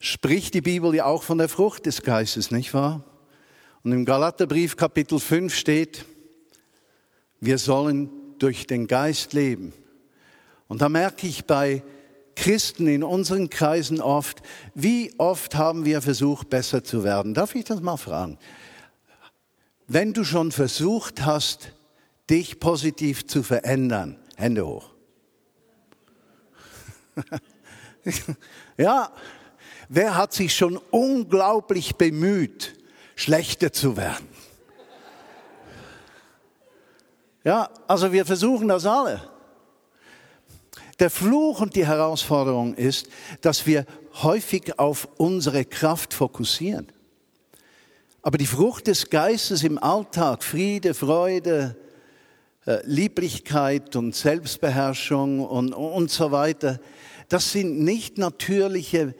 spricht 0.00 0.54
die 0.54 0.60
Bibel 0.60 0.92
ja 0.92 1.04
auch 1.04 1.22
von 1.22 1.38
der 1.38 1.48
Frucht 1.48 1.86
des 1.86 2.02
Geistes, 2.02 2.50
nicht 2.50 2.74
wahr? 2.74 3.04
Und 3.84 3.92
im 3.92 4.04
Galaterbrief 4.04 4.76
Kapitel 4.76 5.20
5 5.20 5.54
steht, 5.54 6.04
wir 7.40 7.58
sollen 7.58 8.10
durch 8.38 8.66
den 8.66 8.88
Geist 8.88 9.32
leben. 9.32 9.72
Und 10.66 10.82
da 10.82 10.88
merke 10.88 11.28
ich 11.28 11.44
bei 11.44 11.84
Christen 12.34 12.88
in 12.88 13.04
unseren 13.04 13.48
Kreisen 13.48 14.00
oft, 14.00 14.42
wie 14.74 15.14
oft 15.18 15.54
haben 15.54 15.84
wir 15.84 16.02
versucht, 16.02 16.50
besser 16.50 16.82
zu 16.82 17.04
werden? 17.04 17.32
Darf 17.32 17.54
ich 17.54 17.64
das 17.64 17.80
mal 17.80 17.96
fragen? 17.96 18.38
Wenn 19.86 20.12
du 20.12 20.24
schon 20.24 20.50
versucht 20.50 21.24
hast, 21.24 21.74
dich 22.28 22.58
positiv 22.58 23.26
zu 23.26 23.44
verändern, 23.44 24.18
Hände 24.36 24.66
hoch. 24.66 24.91
ja, 28.76 29.12
wer 29.88 30.16
hat 30.16 30.32
sich 30.32 30.54
schon 30.54 30.76
unglaublich 30.90 31.96
bemüht, 31.96 32.74
schlechter 33.14 33.72
zu 33.72 33.96
werden? 33.96 34.28
Ja, 37.44 37.70
also 37.88 38.12
wir 38.12 38.24
versuchen 38.24 38.68
das 38.68 38.86
alle. 38.86 39.20
Der 41.00 41.10
Fluch 41.10 41.60
und 41.60 41.74
die 41.74 41.86
Herausforderung 41.86 42.74
ist, 42.74 43.08
dass 43.40 43.66
wir 43.66 43.86
häufig 44.22 44.78
auf 44.78 45.08
unsere 45.16 45.64
Kraft 45.64 46.14
fokussieren. 46.14 46.86
Aber 48.22 48.38
die 48.38 48.46
Frucht 48.46 48.86
des 48.86 49.10
Geistes 49.10 49.64
im 49.64 49.82
Alltag, 49.82 50.44
Friede, 50.44 50.94
Freude, 50.94 51.76
Lieblichkeit 52.84 53.96
und 53.96 54.14
Selbstbeherrschung 54.14 55.40
und, 55.40 55.72
und 55.72 56.10
so 56.10 56.30
weiter, 56.30 56.80
das 57.28 57.50
sind 57.52 57.80
nicht 57.80 58.18
natürliche 58.18 59.14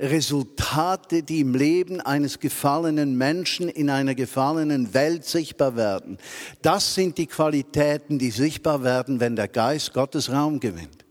Resultate, 0.00 1.22
die 1.22 1.40
im 1.40 1.54
Leben 1.54 2.00
eines 2.00 2.38
gefallenen 2.38 3.16
Menschen 3.16 3.68
in 3.68 3.90
einer 3.90 4.14
gefallenen 4.14 4.94
Welt 4.94 5.24
sichtbar 5.24 5.76
werden. 5.76 6.18
Das 6.62 6.94
sind 6.94 7.18
die 7.18 7.26
Qualitäten, 7.26 8.18
die 8.18 8.30
sichtbar 8.30 8.84
werden, 8.84 9.18
wenn 9.20 9.36
der 9.36 9.48
Geist 9.48 9.92
Gottes 9.92 10.30
Raum 10.30 10.60
gewinnt. 10.60 11.04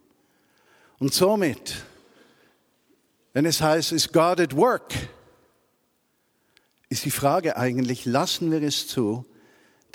Und 1.00 1.13
somit, 1.13 1.76
wenn 3.34 3.45
es 3.45 3.62
heißt, 3.62 3.91
is 3.91 4.12
God 4.12 4.39
at 4.39 4.56
work, 4.56 4.93
ist 6.89 7.04
die 7.04 7.12
Frage 7.12 7.58
eigentlich, 7.58 8.06
lassen 8.06 8.52
wir 8.52 8.62
es 8.63 8.88
zu, 8.88 9.26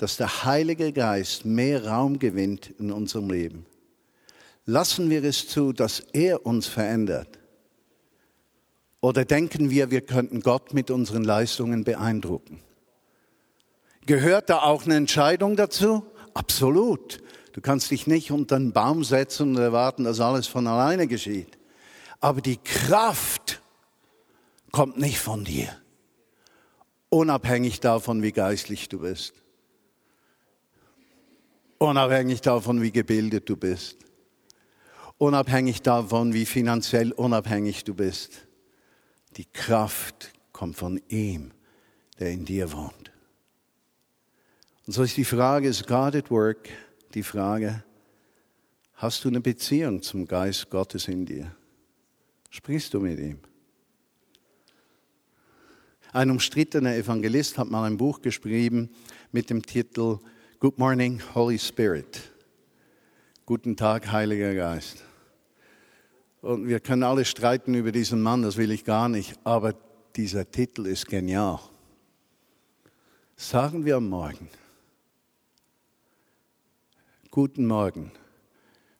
dass 0.03 0.17
der 0.17 0.43
Heilige 0.43 0.91
Geist 0.91 1.45
mehr 1.45 1.87
Raum 1.87 2.19
gewinnt 2.19 2.71
in 2.77 2.91
unserem 2.91 3.29
Leben? 3.29 3.65
Lassen 4.65 5.09
wir 5.09 5.23
es 5.23 5.47
zu, 5.47 5.71
dass 5.71 6.01
er 6.11 6.45
uns 6.45 6.67
verändert? 6.67 7.39
Oder 8.99 9.23
denken 9.23 9.69
wir, 9.69 9.91
wir 9.91 10.01
könnten 10.01 10.41
Gott 10.41 10.73
mit 10.73 10.91
unseren 10.91 11.23
Leistungen 11.23 11.85
beeindrucken? 11.85 12.59
Gehört 14.05 14.49
da 14.49 14.63
auch 14.63 14.83
eine 14.83 14.97
Entscheidung 14.97 15.55
dazu? 15.55 16.05
Absolut. 16.33 17.23
Du 17.53 17.61
kannst 17.61 17.89
dich 17.89 18.05
nicht 18.05 18.29
unter 18.29 18.57
einen 18.57 18.73
Baum 18.73 19.05
setzen 19.05 19.55
und 19.55 19.61
erwarten, 19.61 20.03
dass 20.03 20.19
alles 20.19 20.47
von 20.47 20.67
alleine 20.67 21.07
geschieht. 21.07 21.57
Aber 22.19 22.41
die 22.41 22.57
Kraft 22.57 23.61
kommt 24.73 24.97
nicht 24.97 25.19
von 25.19 25.45
dir. 25.45 25.69
Unabhängig 27.07 27.79
davon, 27.79 28.21
wie 28.21 28.33
geistlich 28.33 28.89
du 28.89 28.99
bist. 28.99 29.42
Unabhängig 31.83 32.39
davon, 32.39 32.81
wie 32.81 32.93
gebildet 32.93 33.49
du 33.49 33.57
bist. 33.57 33.97
Unabhängig 35.17 35.81
davon, 35.81 36.33
wie 36.33 36.45
finanziell 36.45 37.11
unabhängig 37.11 37.83
du 37.83 37.93
bist. 37.93 38.47
Die 39.35 39.43
Kraft 39.43 40.31
kommt 40.53 40.77
von 40.77 41.01
ihm, 41.09 41.51
der 42.19 42.31
in 42.31 42.45
dir 42.45 42.71
wohnt. 42.71 43.11
Und 44.87 44.93
so 44.93 45.03
ist 45.03 45.17
die 45.17 45.25
Frage, 45.25 45.67
ist 45.67 45.85
God 45.85 46.15
at 46.15 46.31
work? 46.31 46.69
Die 47.15 47.21
Frage, 47.21 47.83
hast 48.93 49.25
du 49.25 49.27
eine 49.27 49.41
Beziehung 49.41 50.01
zum 50.01 50.25
Geist 50.25 50.69
Gottes 50.69 51.09
in 51.09 51.25
dir? 51.25 51.53
Sprichst 52.49 52.93
du 52.93 53.01
mit 53.01 53.19
ihm? 53.19 53.39
Ein 56.13 56.29
umstrittener 56.29 56.95
Evangelist 56.95 57.57
hat 57.57 57.69
mal 57.69 57.83
ein 57.83 57.97
Buch 57.97 58.21
geschrieben 58.21 58.89
mit 59.33 59.49
dem 59.49 59.61
Titel 59.61 60.19
Good 60.63 60.79
Morning, 60.79 61.21
Holy 61.35 61.59
Spirit. 61.59 62.21
Guten 63.45 63.75
Tag, 63.75 64.09
Heiliger 64.09 64.55
Geist. 64.55 65.03
Und 66.41 66.69
wir 66.69 66.79
können 66.79 67.03
alle 67.03 67.25
streiten 67.25 67.73
über 67.73 67.91
diesen 67.91 68.21
Mann, 68.21 68.43
das 68.43 68.55
will 68.55 68.71
ich 68.71 68.85
gar 68.85 69.09
nicht, 69.09 69.37
aber 69.43 69.75
dieser 70.15 70.49
Titel 70.49 70.85
ist 70.85 71.09
genial. 71.09 71.59
Sagen 73.35 73.83
wir 73.83 73.97
am 73.97 74.07
Morgen, 74.07 74.47
guten 77.29 77.65
Morgen, 77.65 78.13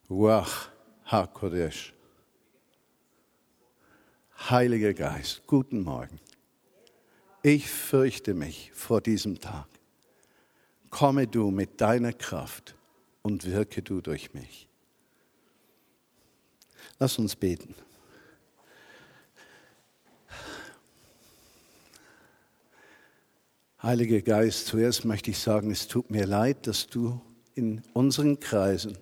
Ruach 0.09 0.67
HaKodesh, 1.05 1.93
Heiliger 4.49 4.93
Geist, 4.93 5.43
guten 5.47 5.81
Morgen. 5.81 6.19
Ich 7.41 7.69
fürchte 7.69 8.33
mich 8.33 8.69
vor 8.73 8.99
diesem 8.99 9.39
Tag. 9.39 9.72
Komme 10.93 11.25
du 11.25 11.49
mit 11.49 11.81
deiner 11.81 12.13
Kraft 12.13 12.75
und 13.23 13.45
wirke 13.45 13.81
du 13.81 13.99
durch 13.99 14.35
mich. 14.35 14.69
Lass 16.99 17.17
uns 17.17 17.35
beten. 17.35 17.73
Heiliger 23.81 24.21
Geist, 24.21 24.67
zuerst 24.67 25.03
möchte 25.03 25.31
ich 25.31 25.39
sagen, 25.39 25.71
es 25.71 25.87
tut 25.87 26.11
mir 26.11 26.27
leid, 26.27 26.67
dass 26.67 26.85
du 26.85 27.19
in 27.55 27.81
unseren 27.93 28.39
Kreisen, 28.39 28.95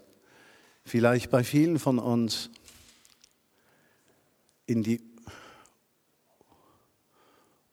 vielleicht 0.86 1.30
bei 1.30 1.44
vielen 1.44 1.78
von 1.78 2.00
uns, 2.00 2.50
in 4.66 4.82
die 4.82 5.02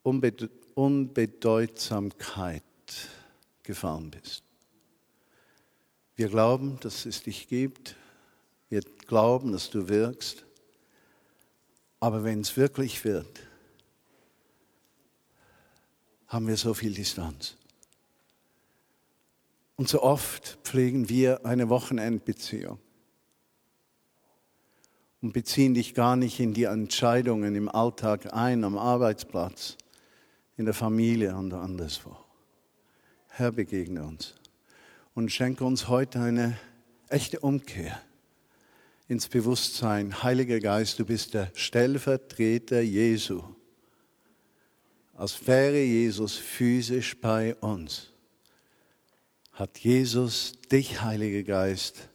Unbedeutsamkeit 0.03 2.65
gefahren 3.69 4.11
bist. 4.11 4.43
Wir 6.17 6.29
glauben, 6.29 6.81
dass 6.81 7.05
es 7.05 7.23
dich 7.23 7.49
gibt. 7.49 7.95
Wir 8.71 8.81
glauben, 9.07 9.53
dass 9.53 9.69
du 9.69 9.89
wirkst. 9.89 10.47
Aber 12.01 12.25
wenn 12.25 12.41
es 12.41 12.57
wirklich 12.57 13.05
wird, 13.05 13.41
haben 16.29 16.49
wir 16.49 16.57
so 16.57 16.73
viel 16.73 16.95
Distanz. 16.95 17.57
Und 19.77 19.89
so 19.89 20.03
oft 20.03 20.59
pflegen 20.65 21.11
wir 21.11 21.45
eine 21.45 21.69
Wochenendbeziehung 21.69 22.79
und 25.21 25.33
beziehen 25.35 25.75
dich 25.75 25.95
gar 25.95 26.17
nicht 26.17 26.41
in 26.41 26.55
die 26.55 26.65
Entscheidungen 26.65 27.55
im 27.55 27.69
Alltag 27.69 28.33
ein, 28.33 28.65
am 28.65 28.79
Arbeitsplatz, 28.79 29.77
in 30.57 30.65
der 30.65 30.75
Familie 30.75 31.37
und 31.37 31.53
anderswo. 31.53 32.17
Herr, 33.39 33.53
begegne 33.53 34.03
uns 34.03 34.35
und 35.15 35.31
schenke 35.31 35.65
uns 35.65 35.89
heute 35.89 36.21
eine 36.21 36.59
echte 37.09 37.41
Umkehr 37.41 38.01
ins 39.09 39.29
Bewusstsein. 39.29 40.23
Heiliger 40.23 40.61
Geist, 40.61 40.99
du 40.99 41.05
bist 41.05 41.35
der 41.35 41.51
Stellvertreter 41.55 42.81
Jesu 42.81 43.43
als 45.19 45.45
wäre 45.49 45.83
Jesus 45.83 46.37
physisch 46.37 47.21
bei 47.21 47.57
uns, 47.57 48.13
hat 49.53 49.77
Jesus 49.79 50.53
dich, 50.71 51.03
Heiliger 51.03 51.43
Geist, 51.43 52.09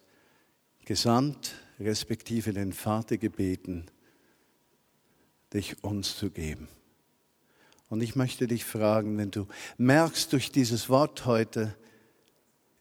gesandt, 0.86 1.53
respektive 1.81 2.53
den 2.53 2.71
Vater 2.71 3.17
gebeten, 3.17 3.88
dich 5.53 5.83
uns 5.83 6.15
zu 6.15 6.31
geben. 6.31 6.69
Und 7.93 8.01
ich 8.01 8.15
möchte 8.15 8.47
dich 8.47 8.65
fragen, 8.65 9.19
wenn 9.19 9.29
du 9.29 9.45
merkst 9.77 10.34
durch 10.34 10.51
dieses 10.51 10.89
Wort 10.89 11.27
heute, 11.27 11.75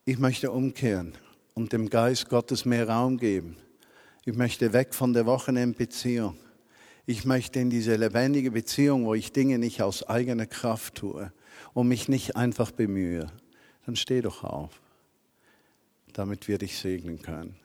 ich 0.07 0.19
möchte 0.19 0.51
umkehren 0.51 1.13
und 1.53 1.75
dem 1.75 1.91
Geist 1.91 2.31
Gottes 2.31 2.65
mehr 2.65 2.89
Raum 2.89 3.19
geben. 3.19 3.59
Ich 4.25 4.35
möchte 4.35 4.73
weg 4.73 4.95
von 4.95 5.13
der 5.13 5.27
Wochenendbeziehung. 5.27 6.39
Ich 7.05 7.27
möchte 7.27 7.61
in 7.61 7.69
diese 7.69 7.97
lebendige 7.97 8.53
Beziehung, 8.53 9.05
wo 9.05 9.13
ich 9.13 9.33
Dinge 9.33 9.59
nicht 9.59 9.83
aus 9.83 10.03
eigener 10.03 10.47
Kraft 10.47 10.95
tue 10.95 11.31
und 11.75 11.89
mich 11.89 12.09
nicht 12.09 12.35
einfach 12.35 12.71
bemühe. 12.71 13.31
Dann 13.85 13.97
steh 13.97 14.23
doch 14.23 14.45
auf, 14.45 14.81
damit 16.15 16.49
wir 16.49 16.57
dich 16.57 16.79
segnen 16.79 17.21
können. 17.21 17.57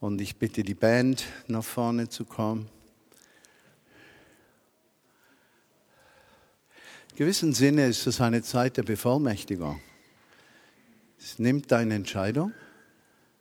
Und 0.00 0.20
ich 0.20 0.36
bitte 0.36 0.64
die 0.64 0.74
Band 0.74 1.24
nach 1.46 1.64
vorne 1.64 2.10
zu 2.10 2.26
kommen. 2.26 2.68
In 7.16 7.20
gewissem 7.20 7.54
Sinne 7.54 7.86
ist 7.86 8.06
es 8.06 8.20
eine 8.20 8.42
Zeit 8.42 8.76
der 8.76 8.82
Bevollmächtigung. 8.82 9.80
Es 11.18 11.38
nimmt 11.38 11.72
deine 11.72 11.94
Entscheidung. 11.94 12.52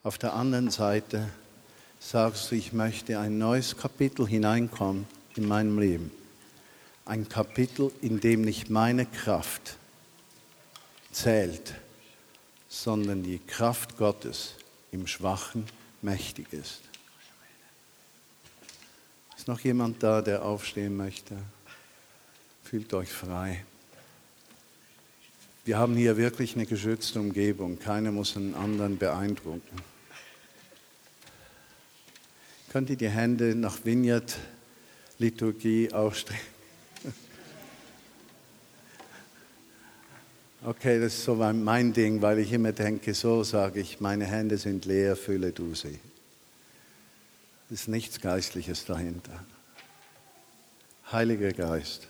Auf 0.01 0.17
der 0.17 0.33
anderen 0.33 0.71
Seite 0.71 1.27
sagst 1.99 2.49
du, 2.49 2.55
ich 2.55 2.71
möchte 2.71 3.19
ein 3.19 3.37
neues 3.37 3.75
Kapitel 3.75 4.25
hineinkommen 4.25 5.05
in 5.35 5.49
meinem 5.49 5.77
Leben. 5.77 6.09
Ein 7.03 7.27
Kapitel, 7.27 7.91
in 7.99 8.21
dem 8.21 8.43
nicht 8.43 8.69
meine 8.69 9.05
Kraft 9.05 9.75
zählt, 11.11 11.73
sondern 12.69 13.23
die 13.23 13.39
Kraft 13.39 13.97
Gottes 13.97 14.53
im 14.93 15.05
Schwachen 15.05 15.65
mächtig 16.01 16.53
ist. 16.53 16.79
Ist 19.35 19.49
noch 19.49 19.59
jemand 19.59 20.01
da, 20.01 20.21
der 20.21 20.45
aufstehen 20.45 20.95
möchte? 20.95 21.35
Fühlt 22.65 22.93
euch 22.93 23.09
frei. 23.09 23.63
Wir 25.65 25.77
haben 25.77 25.95
hier 25.95 26.17
wirklich 26.17 26.55
eine 26.55 26.65
geschützte 26.65 27.19
Umgebung. 27.19 27.79
Keiner 27.79 28.11
muss 28.11 28.35
einen 28.35 28.55
anderen 28.55 28.97
beeindrucken. 28.97 29.77
Könnt 32.69 32.89
ihr 32.89 32.97
die 32.97 33.09
Hände 33.09 33.55
nach 33.55 33.85
Vineyard-Liturgie 33.85 35.93
ausstrecken? 35.93 36.43
Okay, 40.63 40.99
das 40.99 41.13
ist 41.13 41.25
so 41.25 41.35
mein 41.35 41.93
Ding, 41.93 42.23
weil 42.23 42.39
ich 42.39 42.51
immer 42.51 42.71
denke, 42.71 43.13
so 43.13 43.43
sage 43.43 43.79
ich, 43.79 43.99
meine 43.99 44.25
Hände 44.25 44.57
sind 44.57 44.85
leer, 44.85 45.15
fülle 45.15 45.51
du 45.51 45.75
sie. 45.75 45.99
Es 47.69 47.81
ist 47.81 47.87
nichts 47.87 48.19
Geistliches 48.19 48.85
dahinter. 48.85 49.45
Heiliger 51.11 51.51
Geist, 51.51 52.07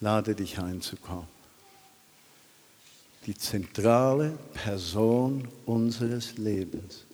lade 0.00 0.34
dich 0.34 0.58
einzukommen. 0.58 1.26
Die 3.26 3.36
zentrale 3.36 4.38
Person 4.54 5.48
unseres 5.66 6.38
Lebens 6.38 7.04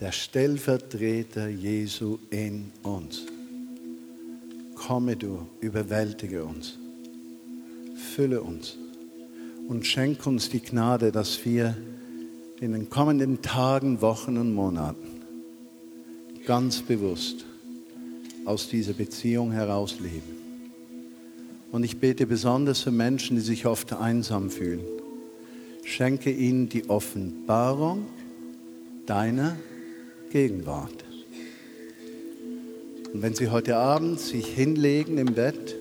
der 0.00 0.12
Stellvertreter 0.12 1.48
Jesu 1.48 2.18
in 2.30 2.72
uns. 2.82 3.22
Komme 4.74 5.16
du, 5.16 5.46
überwältige 5.60 6.44
uns, 6.44 6.78
fülle 8.14 8.42
uns 8.42 8.76
und 9.68 9.86
schenk 9.86 10.26
uns 10.26 10.48
die 10.48 10.60
Gnade, 10.60 11.12
dass 11.12 11.44
wir 11.44 11.76
in 12.60 12.72
den 12.72 12.90
kommenden 12.90 13.40
Tagen, 13.40 14.00
Wochen 14.00 14.36
und 14.36 14.52
Monaten 14.52 15.22
ganz 16.44 16.82
bewusst 16.82 17.44
aus 18.44 18.68
dieser 18.68 18.92
Beziehung 18.92 19.52
heraus 19.52 20.00
leben. 20.00 20.43
Und 21.74 21.82
ich 21.82 21.98
bete 21.98 22.24
besonders 22.24 22.82
für 22.82 22.92
Menschen, 22.92 23.34
die 23.34 23.42
sich 23.42 23.66
oft 23.66 23.92
einsam 23.94 24.48
fühlen. 24.48 24.82
Schenke 25.82 26.30
ihnen 26.30 26.68
die 26.68 26.88
Offenbarung 26.88 28.06
deiner 29.06 29.56
Gegenwart. 30.30 31.04
Und 33.12 33.22
wenn 33.22 33.34
Sie 33.34 33.48
heute 33.48 33.76
Abend 33.76 34.20
sich 34.20 34.46
hinlegen 34.46 35.18
im 35.18 35.34
Bett, 35.34 35.74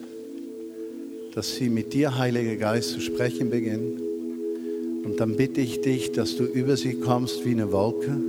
dass 1.35 1.57
Sie 1.57 1.69
mit 1.69 1.93
dir, 1.93 2.17
Heiliger 2.17 2.55
Geist, 2.55 2.89
zu 2.89 2.99
sprechen 2.99 3.51
beginnen. 3.51 4.01
Und 5.05 5.19
dann 5.19 5.35
bitte 5.35 5.61
ich 5.61 5.81
dich, 5.81 6.11
dass 6.11 6.35
du 6.35 6.45
über 6.45 6.75
sie 6.75 6.95
kommst 6.95 7.45
wie 7.45 7.51
eine 7.51 7.71
Wolke, 7.71 8.19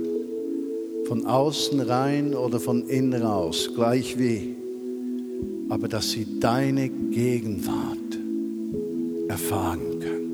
von 1.07 1.25
außen 1.25 1.79
rein 1.79 2.35
oder 2.35 2.59
von 2.59 2.87
innen 2.87 3.23
raus, 3.23 3.71
gleich 3.73 4.19
wie, 4.19 4.54
aber 5.69 5.87
dass 5.87 6.11
sie 6.11 6.39
deine 6.39 6.89
Gegenwart 6.89 7.97
erfahren 9.27 9.99
können. 9.99 10.31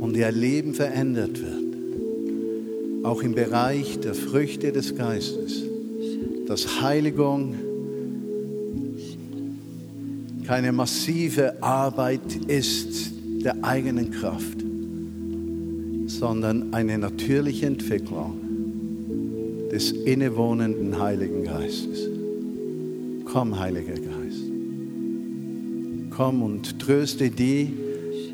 Und 0.00 0.16
ihr 0.16 0.32
Leben 0.32 0.74
verändert 0.74 1.40
wird. 1.40 3.04
Auch 3.04 3.22
im 3.22 3.34
Bereich 3.34 4.00
der 4.00 4.14
Früchte 4.14 4.72
des 4.72 4.94
Geistes, 4.96 5.62
dass 6.46 6.80
Heiligung 6.82 7.54
keine 10.46 10.72
massive 10.72 11.62
Arbeit 11.62 12.36
ist 12.48 13.12
der 13.44 13.62
eigenen 13.62 14.10
Kraft, 14.10 14.58
sondern 16.06 16.74
eine 16.74 16.98
natürliche 16.98 17.66
Entwicklung 17.66 18.38
des 19.70 19.92
innewohnenden 19.92 20.98
Heiligen 21.00 21.44
Geistes. 21.44 22.09
Komm, 23.32 23.60
Heiliger 23.60 23.94
Geist. 23.94 24.50
Komm 26.10 26.42
und 26.42 26.80
tröste 26.80 27.30
die, 27.30 27.72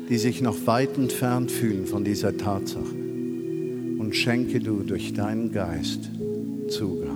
die 0.09 0.17
sich 0.17 0.41
noch 0.41 0.55
weit 0.65 0.97
entfernt 0.97 1.51
fühlen 1.51 1.85
von 1.85 2.03
dieser 2.03 2.35
Tatsache 2.35 2.95
und 3.99 4.15
schenke 4.15 4.59
du 4.59 4.81
durch 4.81 5.13
deinen 5.13 5.51
Geist 5.51 6.09
Zugang. 6.69 7.06